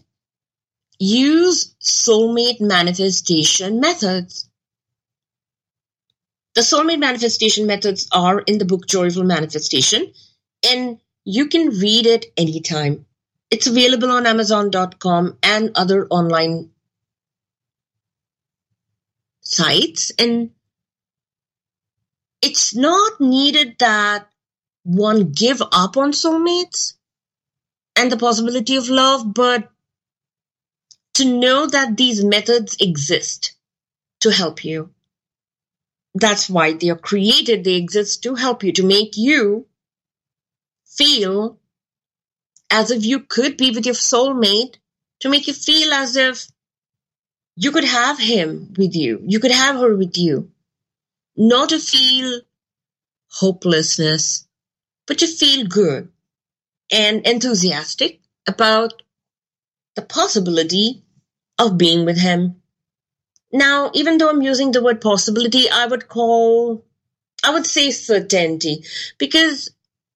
use 0.99 1.75
soulmate 1.81 2.61
manifestation 2.61 3.79
methods. 3.79 4.49
The 6.55 6.61
soulmate 6.61 6.99
manifestation 6.99 7.67
methods 7.67 8.07
are 8.11 8.39
in 8.41 8.57
the 8.59 8.65
book 8.65 8.87
Joyful 8.87 9.23
Manifestation, 9.23 10.13
and 10.63 10.99
you 11.25 11.47
can 11.47 11.69
read 11.69 12.05
it 12.05 12.27
anytime. 12.37 13.05
It's 13.51 13.67
available 13.67 14.11
on 14.11 14.27
Amazon.com 14.27 15.37
and 15.41 15.71
other 15.75 16.07
online 16.07 16.71
sites. 19.41 20.11
And 20.19 20.51
it's 22.41 22.75
not 22.75 23.19
needed 23.19 23.75
that 23.79 24.27
one 24.83 25.31
give 25.31 25.61
up 25.61 25.97
on 25.97 26.11
soulmates 26.11 26.93
and 27.95 28.11
the 28.11 28.17
possibility 28.17 28.75
of 28.75 28.89
love, 28.89 29.33
but 29.33 29.69
to 31.15 31.25
know 31.25 31.67
that 31.67 31.97
these 31.97 32.23
methods 32.23 32.77
exist 32.79 33.53
to 34.21 34.31
help 34.31 34.63
you. 34.63 34.91
That's 36.15 36.49
why 36.49 36.73
they 36.73 36.89
are 36.89 36.97
created. 36.97 37.63
They 37.63 37.75
exist 37.75 38.23
to 38.23 38.35
help 38.35 38.63
you, 38.63 38.71
to 38.73 38.83
make 38.83 39.17
you 39.17 39.67
feel 40.99 41.57
as 42.69 42.91
if 42.91 43.05
you 43.05 43.21
could 43.21 43.57
be 43.57 43.71
with 43.71 43.85
your 43.85 43.95
soulmate, 43.95 44.75
to 45.21 45.29
make 45.29 45.47
you 45.47 45.53
feel 45.53 45.93
as 45.93 46.15
if 46.15 46.47
you 47.55 47.71
could 47.71 47.83
have 47.83 48.19
him 48.19 48.73
with 48.77 48.95
you, 48.95 49.21
you 49.25 49.39
could 49.39 49.51
have 49.51 49.75
her 49.77 49.95
with 49.95 50.17
you. 50.17 50.51
Not 51.35 51.69
to 51.69 51.79
feel 51.79 52.41
hopelessness, 53.31 54.47
but 55.07 55.19
to 55.19 55.27
feel 55.27 55.67
good 55.67 56.09
and 56.91 57.25
enthusiastic 57.25 58.21
about 58.47 59.03
the 59.95 60.01
possibility 60.01 61.03
of 61.57 61.77
being 61.77 62.05
with 62.05 62.19
him. 62.19 62.61
Now, 63.51 63.91
even 63.93 64.17
though 64.17 64.29
I'm 64.29 64.41
using 64.41 64.71
the 64.71 64.83
word 64.83 65.01
possibility, 65.01 65.69
I 65.69 65.87
would 65.87 66.07
call, 66.07 66.85
I 67.43 67.53
would 67.53 67.65
say 67.65 67.91
certainty 67.91 68.85
because 69.17 69.69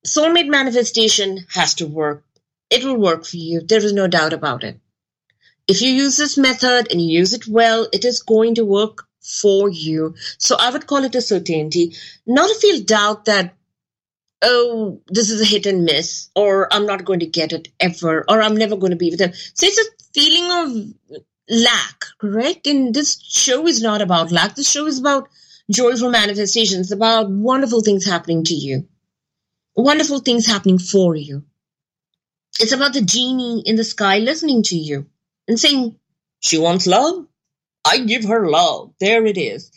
soulmate 0.06 0.49
manifestation 0.49 1.45
has 1.54 1.76
to 1.76 1.88
work. 1.88 2.24
It 2.70 2.84
will 2.84 2.97
work 2.97 3.26
for 3.26 3.38
you. 3.38 3.62
There 3.62 3.84
is 3.84 3.93
no 3.93 4.08
doubt 4.08 4.34
about 4.34 4.64
it. 4.64 4.80
If 5.68 5.82
you 5.82 5.89
use 5.89 6.18
this 6.18 6.38
method 6.38 6.91
and 6.91 7.01
you 7.01 7.20
use 7.20 7.34
it 7.34 7.47
well, 7.47 7.88
it 7.93 8.04
is 8.04 8.22
going 8.22 8.56
to 8.56 8.66
work 8.66 9.06
for 9.22 9.70
you. 9.70 10.16
So 10.38 10.58
I 10.60 10.72
would 10.72 10.88
call 10.88 11.06
it 11.06 11.16
a 11.16 11.22
certainty, 11.22 11.95
not 12.28 12.49
to 12.49 12.56
feel 12.56 12.84
doubt 12.84 13.26
that, 13.26 13.56
oh, 14.41 15.01
this 15.08 15.30
is 15.32 15.41
a 15.41 15.45
hit 15.45 15.66
and 15.66 15.86
miss, 15.86 16.30
or 16.36 16.68
I'm 16.74 16.86
not 16.86 17.06
going 17.06 17.22
to 17.22 17.26
get 17.26 17.54
it 17.54 17.70
ever, 17.80 18.26
or 18.28 18.41
I'm 18.41 18.58
never 18.58 18.76
going 18.76 18.91
to 18.91 18.97
be 18.97 19.10
with 19.10 19.20
them. 19.20 19.32
So 19.34 19.66
it's 19.66 19.78
a 19.78 20.04
feeling 20.14 20.51
of 20.51 21.24
lack, 21.49 22.06
correct? 22.18 22.68
And 22.68 22.93
this 22.93 23.22
show 23.22 23.66
is 23.68 23.82
not 23.82 24.01
about 24.01 24.34
lack. 24.34 24.56
This 24.56 24.70
show 24.70 24.86
is 24.86 24.99
about 24.99 25.30
joyful 25.72 26.10
manifestations, 26.10 26.91
about 26.91 27.30
wonderful 27.30 27.82
things 27.82 28.06
happening 28.06 28.43
to 28.43 28.54
you, 28.54 28.86
wonderful 29.76 30.19
things 30.19 30.45
happening 30.45 30.80
for 30.80 31.15
you. 31.15 31.43
It's 32.59 32.71
about 32.71 32.93
the 32.93 33.01
genie 33.01 33.63
in 33.65 33.76
the 33.76 33.84
sky 33.84 34.19
listening 34.19 34.63
to 34.63 34.76
you 34.76 35.07
and 35.47 35.59
saying, 35.59 35.97
She 36.39 36.57
wants 36.57 36.88
love? 36.88 37.26
I 37.86 37.99
give 37.99 38.26
her 38.26 38.49
love. 38.49 38.93
There 38.99 39.26
it 39.26 39.38
is. 39.38 39.71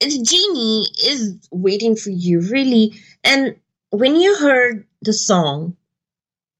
The 0.00 0.22
genie 0.22 0.86
is 1.04 1.48
waiting 1.50 1.96
for 1.96 2.10
you, 2.10 2.40
really. 2.40 2.92
And 3.24 3.56
when 3.90 4.16
you 4.16 4.36
heard 4.36 4.86
the 5.02 5.12
song, 5.12 5.76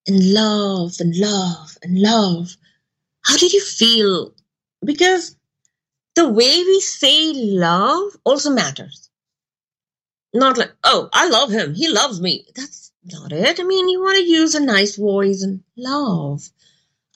and 0.09 0.33
love 0.33 0.95
and 1.01 1.15
love 1.17 1.77
and 1.83 2.01
love, 2.01 2.57
how 3.25 3.37
did 3.37 3.53
you 3.53 3.61
feel? 3.61 4.33
Because 4.85 5.37
the 6.17 6.29
way 6.29 6.65
we 6.65 6.81
say 6.81 7.33
love 7.35 8.17
also 8.25 8.51
matters. 8.51 9.08
Not 10.35 10.59
like, 10.59 10.73
oh, 10.85 11.09
I 11.13 11.29
love 11.29 11.51
him. 11.51 11.75
He 11.75 11.89
loves 11.89 12.21
me. 12.21 12.47
That's 12.55 12.93
not 13.05 13.33
it. 13.33 13.61
I 13.61 13.63
mean, 13.65 13.89
you 13.89 14.01
want 14.01 14.17
to 14.17 14.25
use 14.25 14.55
a 14.55 14.65
nice 14.65 14.97
voice 14.97 15.43
and 15.43 15.63
love. 15.77 16.49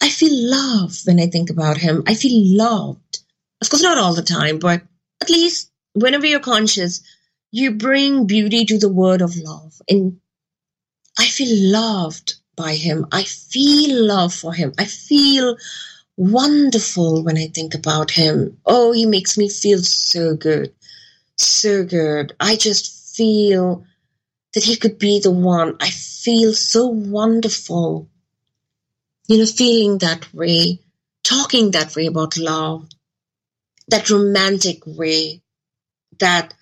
I 0.00 0.08
feel 0.08 0.32
love 0.32 0.96
when 1.04 1.20
I 1.20 1.26
think 1.26 1.50
about 1.50 1.76
him. 1.76 2.02
I 2.06 2.14
feel 2.14 2.56
loved. 2.56 3.20
Of 3.60 3.70
course, 3.70 3.82
not 3.82 3.98
all 3.98 4.14
the 4.14 4.22
time, 4.22 4.58
but 4.58 4.82
at 5.20 5.30
least 5.30 5.70
whenever 5.92 6.26
you're 6.26 6.40
conscious, 6.40 7.02
you 7.50 7.72
bring 7.72 8.26
beauty 8.26 8.64
to 8.64 8.78
the 8.78 8.88
word 8.88 9.20
of 9.20 9.36
love. 9.36 9.80
And 9.88 10.20
I 11.18 11.26
feel 11.26 11.70
loved 11.70 12.34
by 12.56 12.74
him. 12.74 13.06
I 13.12 13.24
feel 13.24 14.06
love 14.06 14.32
for 14.34 14.52
him. 14.52 14.72
I 14.78 14.86
feel 14.86 15.56
wonderful 16.16 17.22
when 17.22 17.36
I 17.36 17.48
think 17.48 17.74
about 17.74 18.10
him. 18.10 18.58
Oh, 18.64 18.92
he 18.92 19.06
makes 19.06 19.36
me 19.36 19.48
feel 19.48 19.78
so 19.78 20.34
good. 20.34 20.74
So 21.36 21.84
good. 21.84 22.34
I 22.40 22.56
just 22.56 23.01
feel 23.14 23.84
that 24.54 24.64
he 24.64 24.76
could 24.76 24.98
be 24.98 25.20
the 25.20 25.30
one. 25.30 25.76
I 25.80 25.90
feel 25.90 26.52
so 26.52 26.86
wonderful. 26.86 28.08
You 29.28 29.38
know, 29.38 29.46
feeling 29.46 29.98
that 29.98 30.32
way, 30.34 30.80
talking 31.22 31.70
that 31.70 31.94
way 31.96 32.06
about 32.06 32.36
love, 32.36 32.88
that 33.88 34.10
romantic 34.10 34.82
way, 34.86 35.42
that 36.18 36.54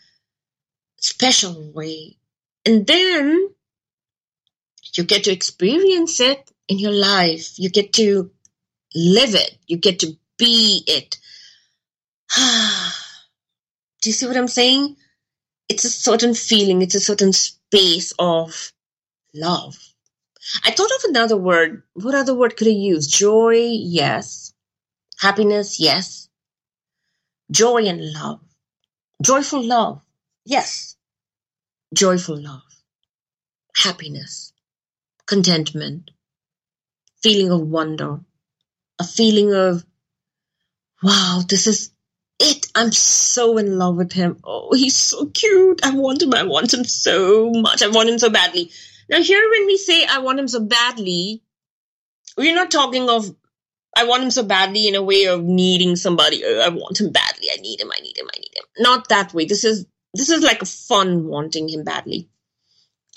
special 0.99 1.73
way. 1.73 2.17
And 2.65 2.87
then 2.87 3.49
you 4.95 5.05
get 5.05 5.25
to 5.25 5.33
experience 5.33 6.21
it 6.21 6.51
in 6.69 6.79
your 6.79 6.93
life. 6.93 7.59
You 7.59 7.71
get 7.71 7.93
to 7.95 8.31
live 8.95 9.35
it. 9.35 9.57
You 9.67 9.79
get 9.79 10.01
to 10.01 10.17
be 10.37 10.83
it. 10.87 11.19
Do 14.03 14.09
you 14.09 14.13
see 14.15 14.27
what 14.27 14.37
I'm 14.37 14.49
saying? 14.49 14.97
It's 15.71 15.85
a 15.85 15.91
certain 15.91 16.35
feeling, 16.35 16.83
it's 16.83 16.97
a 16.97 17.01
certain 17.01 17.33
space 17.33 18.13
of 18.19 18.73
love. 19.33 19.79
I 20.65 20.73
thought 20.73 20.91
of 20.91 21.05
another 21.05 21.37
word. 21.37 21.85
What 21.95 22.17
other 22.17 22.35
word 22.35 22.57
could 22.57 22.67
I 22.67 22.73
use? 22.73 23.07
Joy, 23.07 23.55
yes. 23.71 24.53
Happiness, 25.21 25.79
yes. 25.79 26.29
Joy 27.53 27.85
and 27.87 28.01
love. 28.13 28.41
Joyful 29.23 29.63
love, 29.63 30.03
yes. 30.45 30.97
Joyful 31.95 32.43
love. 32.43 32.63
Happiness. 33.77 34.53
Contentment. 35.27 36.11
Feeling 37.23 37.53
of 37.53 37.61
wonder. 37.61 38.19
A 38.99 39.05
feeling 39.05 39.55
of, 39.55 39.85
wow, 41.01 41.43
this 41.49 41.69
is 41.69 41.93
it. 42.41 42.67
I'm 42.75 42.93
so 42.93 43.59
in 43.59 43.79
love 43.79 43.97
with 43.97 44.13
him. 44.13 44.39
Oh, 44.45 44.75
he's 44.75 44.97
so 44.97 45.27
cute. 45.27 45.85
I 45.85 45.91
want 45.91 46.23
him. 46.23 46.35
I 46.35 46.43
want 46.43 46.73
him 46.73 46.85
so 46.85 47.51
much. 47.51 47.83
I 47.83 47.89
want 47.89 48.09
him 48.09 48.19
so 48.19 48.31
badly. 48.31 48.71
Now, 49.09 49.23
here, 49.23 49.43
when 49.51 49.67
we 49.67 49.77
say 49.77 50.05
I 50.07 50.19
want 50.19 50.39
him 50.39 50.49
so 50.49 50.61
badly, 50.61 51.43
we're 52.37 52.55
not 52.55 52.71
talking 52.71 53.09
of 53.09 53.35
I 53.97 54.05
want 54.05 54.23
him 54.23 54.31
so 54.31 54.45
badly 54.45 54.87
in 54.87 54.95
a 54.95 55.03
way 55.03 55.25
of 55.25 55.43
needing 55.43 55.97
somebody. 55.97 56.43
Oh, 56.45 56.61
I 56.61 56.69
want 56.69 57.01
him 57.01 57.11
badly. 57.11 57.49
I 57.53 57.61
need 57.61 57.81
him. 57.81 57.91
I 57.95 58.01
need 58.01 58.17
him. 58.17 58.29
I 58.35 58.39
need 58.39 58.53
him. 58.55 58.65
Not 58.79 59.09
that 59.09 59.35
way. 59.35 59.45
This 59.45 59.65
is 59.65 59.87
this 60.15 60.31
is 60.31 60.43
like 60.43 60.63
a 60.63 60.67
fun 60.67 61.27
wanting 61.27 61.69
him 61.69 61.85
badly. 61.85 62.29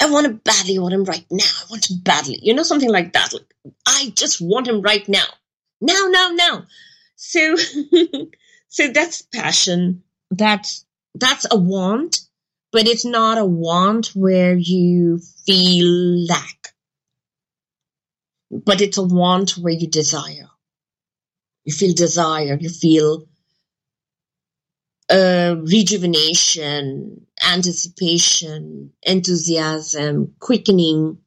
I 0.02 0.10
want 0.10 0.26
him 0.26 0.42
badly. 0.44 0.78
I 0.78 0.82
want 0.82 0.94
him 0.94 1.06
right 1.06 1.26
now. 1.30 1.46
I 1.46 1.66
want 1.70 1.90
him 1.90 2.00
badly. 2.04 2.40
You 2.42 2.54
know, 2.54 2.64
something 2.64 2.92
like 2.92 3.14
that. 3.14 3.34
Like 3.34 3.54
I 3.88 4.12
just 4.16 4.42
want 4.42 4.68
him 4.68 4.82
right 4.82 5.08
now. 5.08 5.26
Now, 5.80 6.08
now, 6.10 6.30
now. 6.30 6.66
So, 7.16 7.56
so 8.74 8.88
that's 8.88 9.22
passion. 9.22 10.02
That's 10.32 10.84
that's 11.14 11.46
a 11.52 11.56
want, 11.56 12.22
but 12.72 12.88
it's 12.88 13.06
not 13.06 13.38
a 13.38 13.46
want 13.46 14.08
where 14.16 14.56
you 14.56 15.20
feel 15.46 16.26
lack. 16.28 16.70
But 18.50 18.82
it's 18.82 18.98
a 18.98 19.04
want 19.04 19.52
where 19.60 19.74
you 19.74 19.88
desire. 19.88 20.50
You 21.66 21.72
feel 21.72 21.94
desire. 21.94 22.58
You 22.60 22.70
feel 22.70 23.28
uh, 25.08 25.56
rejuvenation, 25.60 27.28
anticipation, 27.48 28.92
enthusiasm, 29.04 30.34
quickening, 30.40 31.20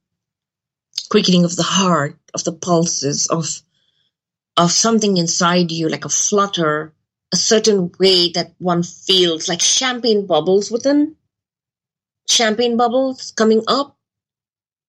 quickening 1.11 1.45
of 1.45 1.55
the 1.55 1.63
heart, 1.63 2.19
of 2.35 2.43
the 2.43 2.53
pulses, 2.53 3.29
of 3.29 3.63
of 4.57 4.73
something 4.73 5.17
inside 5.17 5.71
you, 5.71 5.89
like 5.89 6.05
a 6.05 6.09
flutter, 6.09 6.93
a 7.33 7.37
certain 7.37 7.91
way 7.99 8.31
that 8.31 8.55
one 8.59 8.83
feels, 8.83 9.49
like 9.49 9.61
champagne 9.61 10.27
bubbles 10.27 10.71
within, 10.71 11.17
champagne 12.29 12.77
bubbles 12.77 13.33
coming 13.37 13.63
up. 13.67 13.97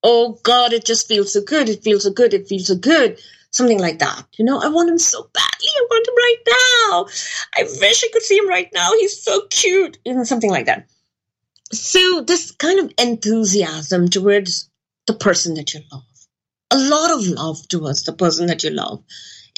Oh 0.03 0.39
God, 0.43 0.73
it 0.73 0.85
just 0.85 1.07
feels 1.07 1.33
so 1.33 1.41
good. 1.41 1.69
It 1.69 1.83
feels 1.83 2.03
so 2.03 2.11
good. 2.11 2.33
It 2.33 2.47
feels 2.47 2.67
so 2.67 2.75
good. 2.75 3.19
something 3.51 3.79
like 3.79 3.99
that. 3.99 4.23
You 4.37 4.45
know, 4.45 4.59
I 4.59 4.67
want 4.67 4.89
him 4.89 4.99
so 4.99 5.29
badly. 5.33 5.69
I 5.75 5.87
want 5.89 6.07
him 6.07 6.15
right 6.15 6.37
now. 6.47 7.05
I 7.57 7.63
wish 7.81 8.03
I 8.03 8.09
could 8.13 8.21
see 8.21 8.37
him 8.37 8.47
right 8.47 8.69
now. 8.73 8.91
He's 8.93 9.21
so 9.21 9.41
cute. 9.49 9.97
You 10.05 10.13
know, 10.13 10.23
something 10.23 10.51
like 10.51 10.67
that. 10.67 10.87
So 11.73 12.21
this 12.21 12.51
kind 12.51 12.79
of 12.79 12.93
enthusiasm 12.97 14.09
towards 14.09 14.69
the 15.05 15.13
person 15.13 15.55
that 15.55 15.73
you 15.73 15.81
love, 15.91 16.03
a 16.71 16.77
lot 16.77 17.11
of 17.11 17.27
love 17.27 17.67
towards 17.67 18.03
the 18.03 18.13
person 18.13 18.47
that 18.47 18.63
you 18.63 18.69
love, 18.69 19.03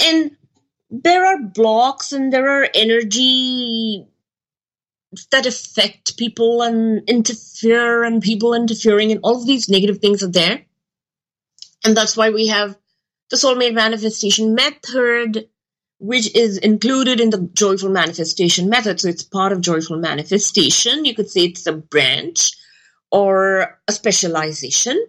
and 0.04 0.32
there 0.90 1.26
are 1.26 1.42
blocks 1.42 2.12
and 2.12 2.34
there 2.34 2.50
are 2.50 2.68
energy 2.74 4.06
that 5.32 5.46
affect 5.46 6.18
people 6.18 6.62
and 6.62 7.08
interfere 7.08 8.04
and 8.04 8.22
people 8.22 8.54
interfering 8.54 9.12
and 9.12 9.22
all 9.24 9.38
of 9.38 9.48
these 9.48 9.70
negative 9.70 10.00
things 10.00 10.24
are 10.24 10.32
there. 10.32 10.66
And 11.84 11.96
that's 11.96 12.18
why 12.18 12.30
we 12.30 12.48
have 12.48 12.78
the 13.30 13.38
soulmate 13.38 13.74
manifestation 13.74 14.54
method 14.56 15.50
which 16.00 16.34
is 16.34 16.58
included 16.58 17.20
in 17.20 17.30
the 17.30 17.50
joyful 17.54 17.90
manifestation 17.90 18.70
method. 18.70 19.00
So 19.00 19.10
it's 19.10 19.24
part 19.24 19.52
of 19.52 19.62
joyful 19.62 19.98
manifestation. 19.98 21.04
You 21.06 21.14
could 21.14 21.30
say 21.30 21.42
it's 21.42 21.68
a 21.68 21.74
branch 21.74 22.52
or 23.12 23.80
a 23.88 23.92
specialization 23.92 25.06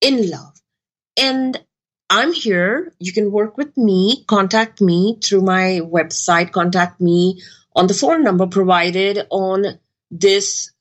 in 0.00 0.28
love. 0.28 0.60
And 1.16 1.62
I'm 2.10 2.32
here. 2.32 2.92
You 2.98 3.12
can 3.12 3.30
work 3.30 3.56
with 3.56 3.76
me, 3.76 4.24
contact 4.26 4.80
me 4.80 5.16
through 5.22 5.42
my 5.42 5.80
website, 5.80 6.50
contact 6.50 7.00
me 7.00 7.40
on 7.76 7.86
the 7.86 7.94
phone 7.94 8.24
number 8.24 8.48
provided 8.48 9.28
on 9.30 9.78
this 10.10 10.72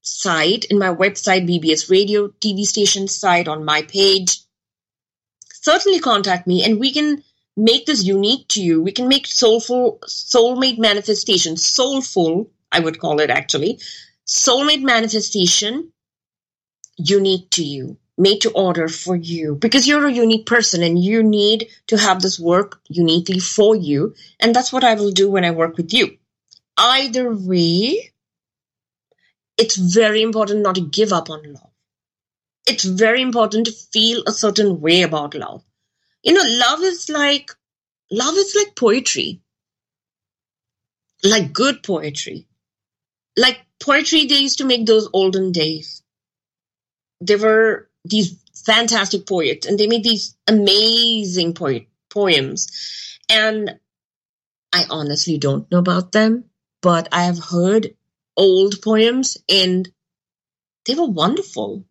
site, 0.00 0.64
in 0.64 0.80
my 0.80 0.92
website, 0.92 1.48
BBS 1.48 1.88
Radio 1.88 2.26
TV 2.26 2.64
station 2.64 3.06
site, 3.06 3.46
on 3.46 3.64
my 3.64 3.82
page. 3.82 4.40
Certainly 5.52 6.00
contact 6.00 6.48
me 6.48 6.64
and 6.64 6.80
we 6.80 6.92
can 6.92 7.22
make 7.56 7.86
this 7.86 8.02
unique 8.02 8.48
to 8.48 8.60
you. 8.60 8.82
We 8.82 8.90
can 8.90 9.06
make 9.06 9.28
soulful, 9.28 10.00
soulmate 10.08 10.78
manifestation, 10.78 11.56
soulful, 11.56 12.50
I 12.72 12.80
would 12.80 12.98
call 12.98 13.20
it 13.20 13.30
actually, 13.30 13.78
soulmate 14.26 14.82
manifestation 14.82 15.92
unique 16.98 17.48
to 17.50 17.62
you 17.62 17.96
made 18.22 18.40
to 18.42 18.50
order 18.52 18.88
for 18.88 19.16
you 19.16 19.56
because 19.56 19.86
you're 19.86 20.06
a 20.06 20.12
unique 20.12 20.46
person 20.46 20.82
and 20.82 21.02
you 21.02 21.22
need 21.22 21.68
to 21.88 21.96
have 21.98 22.22
this 22.22 22.38
work 22.38 22.80
uniquely 22.88 23.40
for 23.40 23.74
you. 23.74 24.14
And 24.40 24.54
that's 24.54 24.72
what 24.72 24.84
I 24.84 24.94
will 24.94 25.10
do 25.10 25.30
when 25.30 25.44
I 25.44 25.50
work 25.50 25.76
with 25.76 25.92
you. 25.92 26.16
Either 26.78 27.34
way, 27.34 28.12
it's 29.58 29.76
very 29.76 30.22
important 30.22 30.62
not 30.62 30.76
to 30.76 30.80
give 30.80 31.12
up 31.12 31.30
on 31.30 31.52
love. 31.52 31.70
It's 32.66 32.84
very 32.84 33.20
important 33.20 33.66
to 33.66 33.72
feel 33.72 34.22
a 34.26 34.32
certain 34.32 34.80
way 34.80 35.02
about 35.02 35.34
love. 35.34 35.62
You 36.22 36.34
know, 36.34 36.44
love 36.46 36.80
is 36.82 37.08
like, 37.08 37.50
love 38.10 38.34
is 38.36 38.54
like 38.54 38.76
poetry. 38.76 39.40
Like 41.24 41.52
good 41.52 41.82
poetry. 41.82 42.46
Like 43.36 43.60
poetry 43.80 44.26
they 44.26 44.38
used 44.38 44.58
to 44.58 44.64
make 44.64 44.86
those 44.86 45.08
olden 45.12 45.52
days. 45.52 46.02
They 47.20 47.36
were 47.36 47.88
these 48.04 48.36
fantastic 48.66 49.26
poets 49.26 49.66
and 49.66 49.78
they 49.78 49.86
made 49.86 50.04
these 50.04 50.36
amazing 50.46 51.54
poet 51.54 51.86
poems. 52.10 53.18
And 53.28 53.78
i 54.74 54.84
honestly 54.90 55.36
don't 55.38 55.70
know 55.70 55.78
about 55.78 56.12
them 56.12 56.44
but 56.80 57.06
i 57.12 57.24
have 57.24 57.38
heard 57.38 57.94
old 58.36 58.80
poems 58.80 59.36
and 59.48 59.90
they 60.86 60.94
were 60.94 61.06
wonderful. 61.06 61.84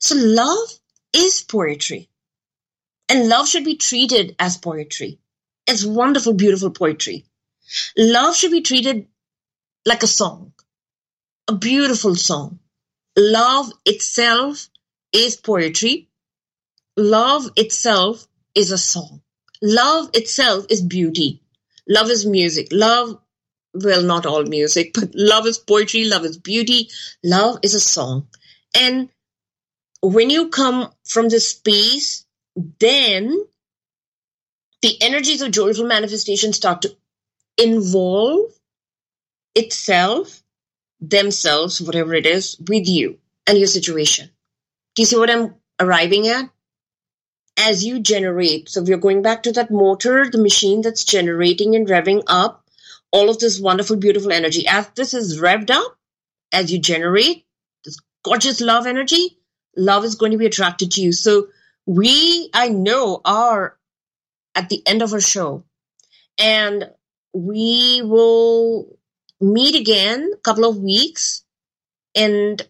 So 0.00 0.16
love 0.16 0.68
is 1.14 1.42
poetry 1.42 2.10
and 3.08 3.28
love 3.28 3.48
should 3.48 3.64
be 3.64 3.76
treated 3.76 4.34
as 4.38 4.56
poetry. 4.58 5.18
It's 5.66 5.84
wonderful 5.84 6.34
beautiful 6.34 6.70
poetry. 6.70 7.24
Love 7.96 8.36
should 8.36 8.50
be 8.50 8.60
treated 8.60 9.06
like 9.86 10.02
a 10.02 10.06
song 10.06 10.52
a 11.48 11.54
beautiful 11.54 12.14
song. 12.14 12.58
Love 13.16 13.72
itself 13.84 14.68
is 15.12 15.36
poetry. 15.36 16.08
Love 16.96 17.50
itself 17.56 18.26
is 18.54 18.70
a 18.70 18.78
song. 18.78 19.22
Love 19.62 20.10
itself 20.14 20.66
is 20.70 20.82
beauty. 20.82 21.40
Love 21.88 22.10
is 22.10 22.26
music. 22.26 22.68
Love, 22.72 23.18
well, 23.74 24.02
not 24.02 24.26
all 24.26 24.44
music, 24.44 24.92
but 24.94 25.10
love 25.14 25.46
is 25.46 25.58
poetry. 25.58 26.04
Love 26.04 26.24
is 26.24 26.36
beauty. 26.36 26.90
Love 27.24 27.58
is 27.62 27.74
a 27.74 27.80
song. 27.80 28.28
And 28.74 29.08
when 30.02 30.30
you 30.30 30.48
come 30.48 30.90
from 31.04 31.28
this 31.28 31.48
space, 31.48 32.26
then 32.80 33.46
the 34.82 35.00
energies 35.00 35.42
of 35.42 35.52
joyful 35.52 35.86
manifestation 35.86 36.52
start 36.52 36.82
to 36.82 36.96
involve 37.56 38.50
itself, 39.54 40.42
themselves, 41.00 41.80
whatever 41.80 42.14
it 42.14 42.26
is, 42.26 42.56
with 42.68 42.88
you 42.88 43.18
and 43.46 43.58
your 43.58 43.68
situation. 43.68 44.30
Do 44.94 45.02
you 45.02 45.06
see 45.06 45.16
what 45.16 45.30
I'm 45.30 45.54
arriving 45.80 46.28
at? 46.28 46.50
As 47.58 47.84
you 47.84 48.00
generate, 48.00 48.68
so 48.68 48.82
we're 48.82 48.96
going 48.96 49.22
back 49.22 49.42
to 49.44 49.52
that 49.52 49.70
motor, 49.70 50.28
the 50.30 50.42
machine 50.42 50.80
that's 50.80 51.04
generating 51.04 51.74
and 51.74 51.86
revving 51.86 52.22
up 52.26 52.64
all 53.10 53.28
of 53.28 53.38
this 53.38 53.60
wonderful, 53.60 53.96
beautiful 53.96 54.32
energy. 54.32 54.66
As 54.66 54.88
this 54.96 55.14
is 55.14 55.38
revved 55.38 55.70
up, 55.70 55.96
as 56.50 56.72
you 56.72 56.78
generate 56.78 57.44
this 57.84 57.98
gorgeous 58.24 58.60
love 58.60 58.86
energy, 58.86 59.38
love 59.76 60.04
is 60.04 60.14
going 60.14 60.32
to 60.32 60.38
be 60.38 60.46
attracted 60.46 60.92
to 60.92 61.02
you. 61.02 61.12
So 61.12 61.48
we, 61.86 62.50
I 62.54 62.68
know, 62.68 63.20
are 63.24 63.76
at 64.54 64.68
the 64.68 64.82
end 64.86 65.02
of 65.02 65.12
our 65.12 65.20
show, 65.20 65.64
and 66.38 66.90
we 67.34 68.02
will 68.02 68.98
meet 69.40 69.74
again 69.74 70.30
a 70.32 70.36
couple 70.38 70.64
of 70.64 70.78
weeks 70.78 71.44
and 72.14 72.60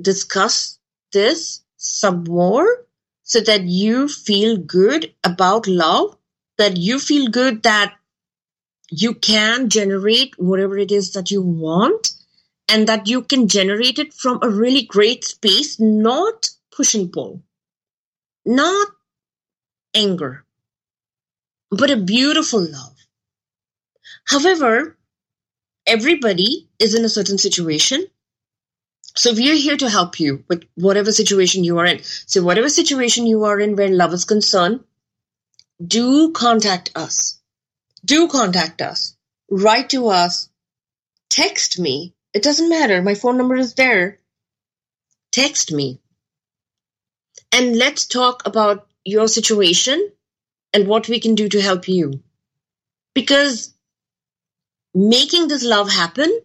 discuss 0.00 0.78
this 1.12 1.62
some 1.76 2.24
more 2.24 2.84
so 3.22 3.40
that 3.40 3.62
you 3.62 4.08
feel 4.08 4.56
good 4.56 5.14
about 5.24 5.66
love, 5.66 6.16
that 6.58 6.76
you 6.76 6.98
feel 6.98 7.28
good 7.28 7.62
that 7.62 7.94
you 8.90 9.14
can 9.14 9.68
generate 9.68 10.38
whatever 10.38 10.76
it 10.76 10.90
is 10.90 11.12
that 11.12 11.30
you 11.30 11.40
want 11.40 12.10
and 12.68 12.88
that 12.88 13.08
you 13.08 13.22
can 13.22 13.48
generate 13.48 13.98
it 13.98 14.12
from 14.12 14.38
a 14.42 14.48
really 14.48 14.82
great 14.82 15.24
space, 15.24 15.78
not 15.78 16.50
push 16.70 16.94
and 16.94 17.12
pull, 17.12 17.42
not 18.44 18.88
anger, 19.94 20.44
but 21.70 21.90
a 21.90 21.96
beautiful 21.96 22.60
love. 22.60 22.96
However, 24.24 24.96
everybody 25.86 26.68
is 26.78 26.94
in 26.94 27.04
a 27.04 27.08
certain 27.08 27.38
situation 27.38 28.06
so 29.14 29.34
we 29.34 29.50
are 29.50 29.56
here 29.56 29.76
to 29.76 29.90
help 29.90 30.20
you 30.20 30.44
with 30.48 30.64
whatever 30.74 31.12
situation 31.12 31.64
you 31.64 31.78
are 31.78 31.86
in. 31.86 32.02
So 32.02 32.42
whatever 32.42 32.68
situation 32.68 33.26
you 33.26 33.44
are 33.44 33.58
in 33.58 33.76
where 33.76 33.88
love 33.88 34.12
is 34.12 34.24
concerned, 34.24 34.84
do 35.84 36.32
contact 36.32 36.92
us. 36.94 37.38
Do 38.04 38.28
contact 38.28 38.82
us. 38.82 39.16
Write 39.50 39.90
to 39.90 40.08
us. 40.08 40.48
Text 41.28 41.78
me. 41.78 42.14
It 42.32 42.42
doesn't 42.42 42.68
matter. 42.68 43.02
My 43.02 43.14
phone 43.14 43.36
number 43.36 43.56
is 43.56 43.74
there. 43.74 44.18
Text 45.32 45.72
me. 45.72 46.00
And 47.52 47.76
let's 47.76 48.06
talk 48.06 48.46
about 48.46 48.86
your 49.04 49.26
situation 49.26 50.12
and 50.72 50.86
what 50.86 51.08
we 51.08 51.18
can 51.18 51.34
do 51.34 51.48
to 51.48 51.60
help 51.60 51.88
you. 51.88 52.22
Because 53.14 53.74
making 54.94 55.48
this 55.48 55.64
love 55.64 55.90
happen 55.90 56.40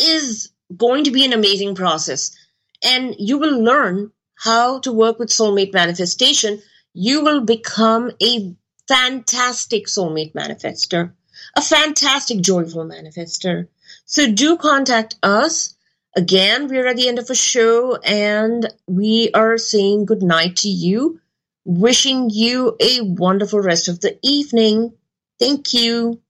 is 0.00 0.50
going 0.76 1.04
to 1.04 1.10
be 1.10 1.24
an 1.24 1.32
amazing 1.32 1.74
process. 1.74 2.36
And 2.82 3.14
you 3.18 3.38
will 3.38 3.62
learn 3.62 4.12
how 4.34 4.80
to 4.80 4.92
work 4.92 5.18
with 5.18 5.30
soulmate 5.30 5.72
manifestation. 5.72 6.62
You 6.94 7.22
will 7.22 7.40
become 7.40 8.12
a 8.22 8.54
fantastic 8.86 9.86
soulmate 9.86 10.34
manifester, 10.34 11.12
a 11.56 11.62
fantastic 11.62 12.40
joyful 12.40 12.84
manifester. 12.84 13.68
So 14.06 14.30
do 14.30 14.56
contact 14.56 15.16
us. 15.22 15.74
Again, 16.16 16.68
we're 16.68 16.86
at 16.86 16.96
the 16.96 17.08
end 17.08 17.18
of 17.18 17.30
a 17.30 17.34
show 17.34 17.96
and 17.96 18.66
we 18.86 19.30
are 19.34 19.58
saying 19.58 20.06
goodnight 20.06 20.56
to 20.56 20.68
you, 20.68 21.20
wishing 21.64 22.30
you 22.30 22.76
a 22.80 23.02
wonderful 23.02 23.60
rest 23.60 23.88
of 23.88 24.00
the 24.00 24.18
evening. 24.22 24.94
Thank 25.38 25.74
you. 25.74 26.20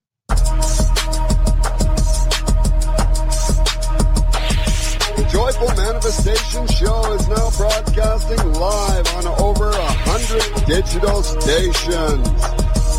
Manifestation 5.98 6.64
Show 6.68 7.12
is 7.14 7.26
now 7.26 7.50
broadcasting 7.58 8.52
live 8.52 9.06
on 9.16 9.26
over 9.42 9.68
a 9.68 9.90
hundred 10.06 10.46
digital 10.64 11.24
stations. 11.24 12.28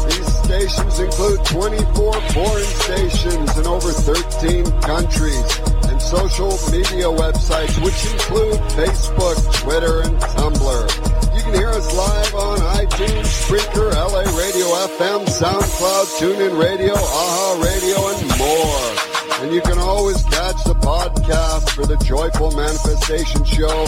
These 0.03 0.43
stations 0.43 0.99
include 0.99 1.45
24 1.45 2.13
foreign 2.35 2.71
stations 2.83 3.57
in 3.57 3.67
over 3.67 3.93
13 3.93 4.65
countries 4.81 5.59
and 5.87 6.01
social 6.01 6.51
media 6.75 7.07
websites 7.07 7.79
which 7.79 8.03
include 8.11 8.59
Facebook, 8.75 9.37
Twitter, 9.63 10.01
and 10.01 10.19
Tumblr. 10.35 11.37
You 11.37 11.43
can 11.43 11.53
hear 11.53 11.69
us 11.69 11.95
live 11.95 12.35
on 12.35 12.59
iTunes, 12.83 13.31
Spreaker, 13.47 13.95
LA 13.95 14.27
Radio 14.35 14.67
FM, 14.99 15.23
SoundCloud, 15.23 16.19
TuneIn 16.19 16.61
Radio, 16.61 16.95
AHA 16.95 17.63
Radio, 17.63 18.07
and 18.09 18.37
more. 18.37 18.98
And 19.41 19.53
you 19.53 19.61
can 19.61 19.77
always 19.77 20.21
catch 20.23 20.63
the 20.65 20.73
podcast 20.73 21.69
for 21.69 21.85
the 21.85 21.95
Joyful 22.03 22.51
Manifestation 22.51 23.45
Show 23.45 23.67
on 23.69 23.87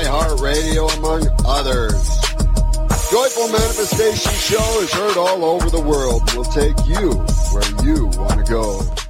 iHeartRadio, 0.00 0.96
among 0.96 1.28
others. 1.44 2.16
Joyful 3.10 3.48
Manifestation 3.48 4.32
Show 4.32 4.80
is 4.80 4.92
heard 4.94 5.18
all 5.18 5.44
over 5.44 5.68
the 5.68 5.80
world. 5.80 6.22
We'll 6.34 6.44
take 6.44 6.76
you 6.86 7.12
where 7.52 7.84
you 7.84 8.06
want 8.18 8.44
to 8.44 8.50
go. 8.50 9.05